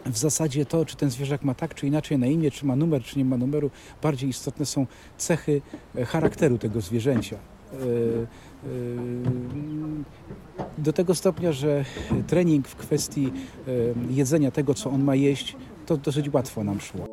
w 0.07 0.19
zasadzie 0.19 0.67
to, 0.67 0.85
czy 0.85 0.97
ten 0.97 1.11
zwierzak 1.11 1.43
ma 1.43 1.55
tak 1.55 1.75
czy 1.75 1.87
inaczej 1.87 2.19
na 2.19 2.27
imię, 2.27 2.51
czy 2.51 2.67
ma 2.67 2.77
numer, 2.77 3.03
czy 3.03 3.19
nie 3.19 3.25
ma 3.25 3.37
numeru, 3.37 3.71
bardziej 4.03 4.31
istotne 4.31 4.67
są 4.67 4.87
cechy 5.19 5.63
e, 5.95 6.05
charakteru 6.05 6.59
tego 6.59 6.81
zwierzęcia. 6.81 7.37
E, 7.37 7.77
e, 7.77 7.79
do 10.79 10.93
tego 10.93 11.15
stopnia, 11.15 11.53
że 11.53 11.85
trening 12.27 12.69
w 12.69 12.77
kwestii 12.77 13.33
jedzenia 14.11 14.51
tego, 14.51 14.75
co 14.75 14.91
on 14.91 15.03
ma 15.03 15.15
jeść, 15.15 15.57
to 15.87 15.97
dosyć 15.97 16.33
łatwo 16.33 16.65
nam 16.65 16.81
szło. 16.81 17.07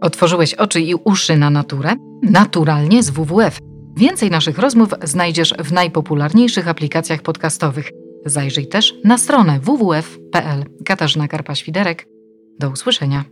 Otworzyłeś 0.00 0.54
oczy 0.54 0.80
i 0.80 0.94
uszy 0.94 1.36
na 1.36 1.50
naturę? 1.50 1.94
Naturalnie 2.22 3.02
z 3.02 3.10
WWF. 3.10 3.58
Więcej 3.96 4.30
naszych 4.30 4.58
rozmów 4.58 4.88
znajdziesz 5.02 5.54
w 5.64 5.72
najpopularniejszych 5.72 6.68
aplikacjach 6.68 7.22
podcastowych. 7.22 7.90
Zajrzyj 8.26 8.66
też 8.66 8.94
na 9.04 9.18
stronę 9.18 9.60
www.pl. 9.60 10.64
Katarzyna 10.84 11.28
Karpa-Świderek. 11.28 12.06
Do 12.58 12.70
usłyszenia. 12.70 13.24